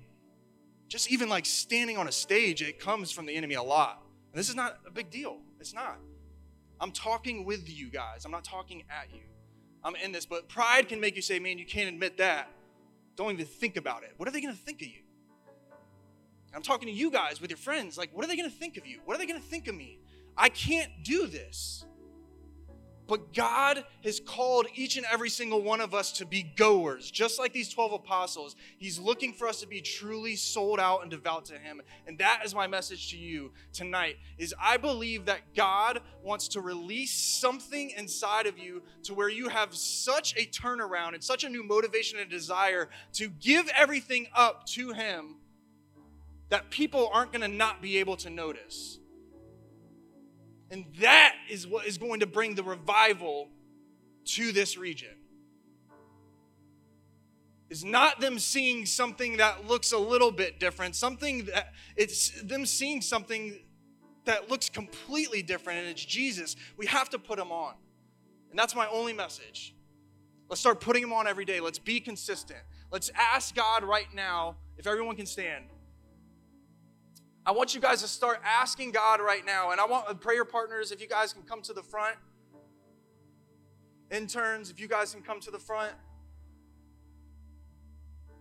just 0.88 1.12
even 1.12 1.30
like 1.30 1.46
standing 1.46 1.98
on 1.98 2.08
a 2.08 2.12
stage, 2.12 2.62
it 2.62 2.80
comes 2.80 3.12
from 3.12 3.26
the 3.26 3.36
enemy 3.36 3.56
a 3.56 3.64
lot. 3.64 4.05
This 4.36 4.50
is 4.50 4.56
not 4.56 4.80
a 4.86 4.92
big 4.92 5.10
deal. 5.10 5.38
It's 5.60 5.74
not. 5.74 5.98
I'm 6.82 6.92
talking 6.92 7.46
with 7.46 7.70
you 7.70 7.90
guys, 7.90 8.26
I'm 8.26 8.32
not 8.32 8.44
talking 8.44 8.84
at 8.90 9.16
you. 9.16 9.22
I'm 9.82 9.96
in 9.96 10.12
this, 10.12 10.26
but 10.26 10.50
pride 10.50 10.90
can 10.90 11.00
make 11.00 11.16
you 11.16 11.22
say, 11.22 11.40
man, 11.40 11.58
you 11.58 11.66
can't 11.66 11.88
admit 11.88 12.18
that. 12.18 12.50
Don't 13.16 13.32
even 13.32 13.46
think 13.46 13.78
about 13.78 14.04
it. 14.04 14.14
What 14.18 14.28
are 14.28 14.32
they 14.32 14.42
going 14.42 14.54
to 14.54 14.60
think 14.60 14.82
of 14.82 14.88
you? 14.88 15.04
I'm 16.54 16.62
talking 16.62 16.88
to 16.88 16.94
you 16.94 17.12
guys 17.12 17.40
with 17.40 17.50
your 17.50 17.58
friends. 17.58 17.98
Like, 17.98 18.10
what 18.14 18.26
are 18.26 18.28
they 18.28 18.36
going 18.36 18.50
to 18.50 18.56
think 18.56 18.78
of 18.78 18.86
you? 18.86 19.00
What 19.06 19.16
are 19.16 19.20
they 19.20 19.26
going 19.26 19.40
to 19.40 19.48
think 19.48 19.68
of 19.68 19.76
me? 19.76 20.00
I 20.36 20.50
can't 20.50 20.92
do 21.04 21.28
this. 21.28 21.86
But 23.08 23.34
God 23.34 23.84
has 24.04 24.20
called 24.20 24.66
each 24.74 24.98
and 24.98 25.06
every 25.12 25.30
single 25.30 25.62
one 25.62 25.80
of 25.80 25.94
us 25.94 26.12
to 26.14 26.26
be 26.26 26.44
goers, 26.56 27.12
just 27.12 27.38
like 27.38 27.54
these 27.54 27.70
12 27.70 27.94
apostles. 27.94 28.56
He's 28.78 28.98
looking 28.98 29.32
for 29.32 29.48
us 29.48 29.62
to 29.62 29.68
be 29.68 29.82
truly 29.82 30.36
sold 30.36 30.80
out 30.80 31.02
and 31.04 31.12
devout 31.12 31.46
to 31.46 31.60
him. 31.60 31.82
And 32.08 32.18
that 32.18 32.42
is 32.44 32.56
my 32.56 32.66
message 32.66 33.12
to 33.12 33.18
you 33.18 33.52
tonight 33.74 34.18
is 34.38 34.56
I 34.60 34.78
believe 34.78 35.26
that 35.26 35.54
God 35.56 36.02
wants 36.24 36.48
to 36.50 36.62
release 36.62 37.14
something 37.14 37.92
inside 37.92 38.48
of 38.48 38.58
you 38.58 38.82
to 39.04 39.14
where 39.14 39.30
you 39.30 39.50
have 39.50 39.76
such 39.76 40.36
a 40.36 40.46
turnaround 40.48 41.14
and 41.14 41.24
such 41.24 41.44
a 41.44 41.50
new 41.50 41.64
motivation 41.64 42.20
and 42.20 42.30
desire 42.30 42.90
to 43.14 43.28
give 43.28 43.70
everything 43.76 44.28
up 44.34 44.66
to 44.68 44.94
him 44.94 45.36
that 46.50 46.70
people 46.70 47.10
aren't 47.14 47.32
going 47.32 47.42
to 47.42 47.48
not 47.48 47.82
be 47.82 47.98
able 47.98 48.16
to 48.18 48.30
notice. 48.30 49.00
And 50.72 50.86
that 51.00 51.36
is 51.50 51.68
what 51.68 51.86
is 51.86 51.98
going 51.98 52.22
to 52.22 52.28
bring 52.28 52.56
the 52.56 52.64
revival 52.64 53.50
to 54.26 54.52
this 54.52 54.78
region. 54.78 55.16
Is 57.70 57.84
not 57.84 58.20
them 58.20 58.40
seeing 58.40 58.86
something 58.86 59.38
that 59.38 59.68
looks 59.68 59.92
a 59.92 59.98
little 59.98 60.32
bit 60.32 60.60
different, 60.60 60.96
something 60.96 61.46
that 61.46 61.74
it's 61.96 62.42
them 62.42 62.66
seeing 62.66 63.02
something 63.02 63.60
that 64.26 64.50
looks 64.50 64.70
completely 64.70 65.42
different, 65.42 65.80
and 65.80 65.88
it's 65.88 66.04
Jesus. 66.04 66.56
We 66.78 66.86
have 66.88 67.10
to 67.12 67.20
put 67.20 67.40
him 67.40 67.52
on. 67.52 67.76
And 68.50 68.58
that's 68.58 68.76
my 68.76 68.88
only 68.88 69.14
message. 69.14 69.76
Let's 70.50 70.62
start 70.62 70.80
putting 70.80 71.04
him 71.04 71.14
on 71.14 71.28
every 71.28 71.46
day. 71.46 71.60
Let's 71.60 71.80
be 71.80 72.00
consistent. 72.00 72.60
Let's 72.92 73.12
ask 73.16 73.56
God 73.56 73.84
right 73.84 74.14
now, 74.14 74.58
if 74.78 74.88
everyone 74.88 75.16
can 75.16 75.26
stand, 75.26 75.66
I 77.48 77.52
want 77.52 77.76
you 77.76 77.82
guys 77.82 78.02
to 78.02 78.08
start 78.08 78.42
asking 78.44 78.92
God 78.92 79.22
right 79.22 79.46
now. 79.46 79.70
And 79.70 79.80
I 79.80 79.86
want 79.86 80.10
uh, 80.10 80.16
prayer 80.16 80.46
partners, 80.46 80.92
if 80.92 81.00
you 81.00 81.08
guys 81.08 81.32
can 81.32 81.44
come 81.44 81.62
to 81.64 81.74
the 81.74 81.84
front. 81.84 82.16
Interns, 84.10 84.72
if 84.72 84.80
you 84.80 84.88
guys 84.88 85.14
can 85.14 85.22
come 85.22 85.40
to 85.42 85.52
the 85.52 85.60
front. 85.60 85.94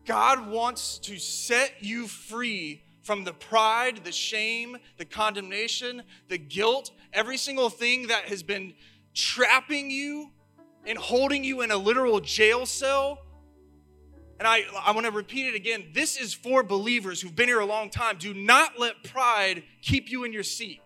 God 0.07 0.49
wants 0.49 0.99
to 1.01 1.19
set 1.19 1.75
you 1.81 2.07
free 2.07 2.83
from 3.03 3.25
the 3.25 3.35
pride, 3.35 4.01
the 4.05 4.13
shame, 4.13 4.79
the 4.97 5.05
condemnation, 5.05 6.03
the 6.29 6.39
guilt, 6.39 6.91
every 7.13 7.37
single 7.37 7.69
thing 7.69 8.07
that 8.07 8.25
has 8.25 8.43
been 8.43 8.73
trapping 9.13 9.91
you 9.91 10.31
and 10.87 10.97
holding 10.97 11.45
you 11.45 11.61
in 11.61 11.71
a 11.71 11.77
literal 11.77 12.21
jail 12.21 12.65
cell. 12.65 13.24
And 14.45 14.53
I, 14.53 14.65
I 14.85 14.93
want 14.93 15.07
to 15.07 15.11
repeat 15.11 15.47
it 15.47 15.55
again. 15.55 15.87
This 15.95 16.19
is 16.19 16.35
for 16.35 16.63
believers 16.63 17.19
who've 17.19 17.35
been 17.35 17.49
here 17.49 17.61
a 17.61 17.65
long 17.65 17.89
time. 17.89 18.19
Do 18.19 18.35
not 18.35 18.79
let 18.79 19.03
pride 19.03 19.63
keep 19.81 20.11
you 20.11 20.25
in 20.25 20.35
your 20.35 20.43
seat. 20.43 20.83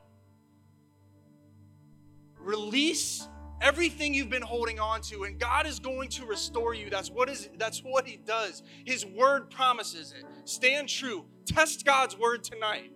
Release 2.39 3.27
everything 3.61 4.15
you've 4.15 4.31
been 4.31 4.43
holding 4.43 4.79
on 4.79 5.01
to 5.01 5.25
and 5.25 5.41
god 5.41 5.67
is 5.67 5.81
going 5.81 6.09
to 6.11 6.25
restore 6.25 6.73
you. 6.73 6.89
That's 6.89 7.11
what 7.11 7.29
is 7.29 7.49
that's 7.59 7.81
what 7.81 8.07
he 8.07 8.17
does. 8.19 8.63
His 8.85 9.05
word 9.05 9.51
promises 9.51 10.15
it. 10.17 10.25
Stand 10.45 10.89
true. 10.89 11.25
Test 11.45 11.85
god's 11.85 12.17
word 12.17 12.45
tonight. 12.45 12.93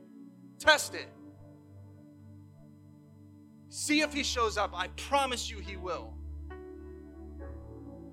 Test 0.61 0.95
it. 0.95 1.09
See 3.69 4.01
if 4.01 4.15
he 4.15 4.23
shows 4.23 4.57
up. 4.57 4.71
I 4.77 4.87
promise 4.91 5.51
you 5.51 5.59
he 5.59 5.77
will 5.77 6.15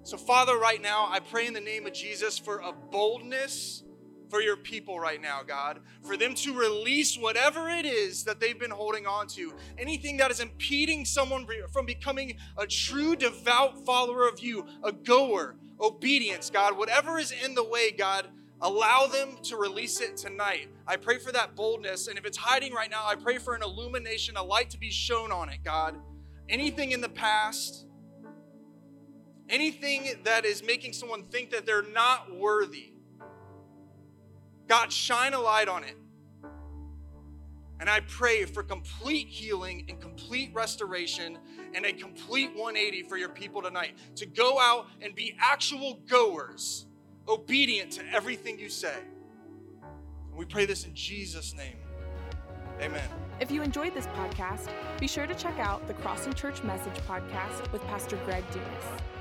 so 0.04 0.18
father 0.18 0.58
right 0.58 0.82
now 0.82 1.08
i 1.10 1.20
pray 1.20 1.48
in 1.48 1.54
the 1.54 1.62
name 1.62 1.86
of 1.86 1.94
jesus 1.94 2.38
for 2.38 2.60
a 2.60 2.72
boldness 2.72 3.84
for 4.30 4.42
your 4.42 4.56
people 4.56 5.00
right 5.00 5.22
now, 5.22 5.42
God, 5.46 5.80
for 6.04 6.16
them 6.16 6.36
to 6.36 6.54
release 6.54 7.18
whatever 7.18 7.70
it 7.70 7.86
is 7.86 8.24
that 8.26 8.40
they've 8.40 8.60
been 8.60 8.72
holding 8.72 9.06
on 9.06 9.28
to, 9.30 9.54
anything 9.78 10.18
that 10.18 10.32
is 10.32 10.40
impeding 10.40 11.04
someone 11.04 11.48
from 11.74 11.86
becoming 11.86 12.38
a 12.58 12.68
true 12.68 13.16
devout 13.16 13.86
follower 13.86 14.28
of 14.28 14.40
you, 14.40 14.66
a 14.84 14.92
goer, 14.92 15.56
obedience, 15.82 16.50
God, 16.50 16.78
whatever 16.78 17.18
is 17.18 17.32
in 17.32 17.56
the 17.56 17.64
way, 17.64 17.92
God, 17.92 18.28
allow 18.62 19.08
them 19.08 19.38
to 19.44 19.58
release 19.58 20.02
it 20.02 20.18
tonight. 20.18 20.68
I 20.86 20.98
pray 20.98 21.18
for 21.18 21.32
that 21.32 21.56
boldness, 21.56 22.08
and 22.08 22.18
if 22.18 22.26
it's 22.26 22.38
hiding 22.38 22.74
right 22.74 22.92
now, 22.92 23.06
I 23.06 23.16
pray 23.16 23.38
for 23.38 23.56
an 23.56 23.64
illumination, 23.64 24.38
a 24.38 24.44
light 24.44 24.70
to 24.72 24.78
be 24.78 24.92
shown 24.92 25.32
on 25.32 25.50
it, 25.50 25.60
God. 25.64 25.96
Anything 26.50 26.92
in 26.92 27.02
the 27.02 27.10
past, 27.10 27.86
anything 29.50 30.08
that 30.24 30.46
is 30.46 30.64
making 30.64 30.94
someone 30.94 31.24
think 31.24 31.52
that 31.52 31.66
they're 31.66 31.82
not 31.82 32.36
worthy 32.36 32.94
God, 34.70 34.94
shine 34.94 35.34
a 35.34 35.40
light 35.40 35.68
on 35.68 35.84
it. 35.84 35.98
And 37.80 37.90
I 37.90 38.02
pray 38.02 38.46
for 38.46 38.62
complete 38.62 39.28
healing 39.28 39.86
and 39.90 40.00
complete 40.00 40.52
restoration 40.54 41.40
and 41.74 41.86
a 41.86 41.92
complete 41.92 42.50
180 42.50 43.04
for 43.04 43.18
your 43.18 43.30
people 43.30 43.64
tonight 43.64 43.96
to 44.18 44.28
go 44.28 44.60
out 44.60 44.88
and 45.02 45.16
be 45.16 45.36
actual 45.40 46.02
goers, 46.08 46.86
obedient 47.28 47.92
to 47.94 48.06
everything 48.14 48.60
you 48.60 48.70
say. 48.70 48.98
And 50.30 50.38
we 50.38 50.46
pray 50.46 50.66
this 50.66 50.86
in 50.86 50.94
Jesus' 50.94 51.56
name. 51.56 51.78
Amen. 52.80 53.10
If 53.40 53.50
you 53.50 53.64
enjoyed 53.64 53.96
this 53.96 54.08
podcast, 54.08 54.70
be 55.00 55.08
sure 55.08 55.26
to 55.26 55.34
check 55.34 55.58
out 55.58 55.88
the 55.88 55.94
Crossing 55.96 56.34
Church 56.34 56.64
Message 56.64 56.96
podcast 57.08 57.72
with 57.72 57.82
Pastor 57.88 58.18
Greg 58.26 58.44
Dumas. 58.52 59.19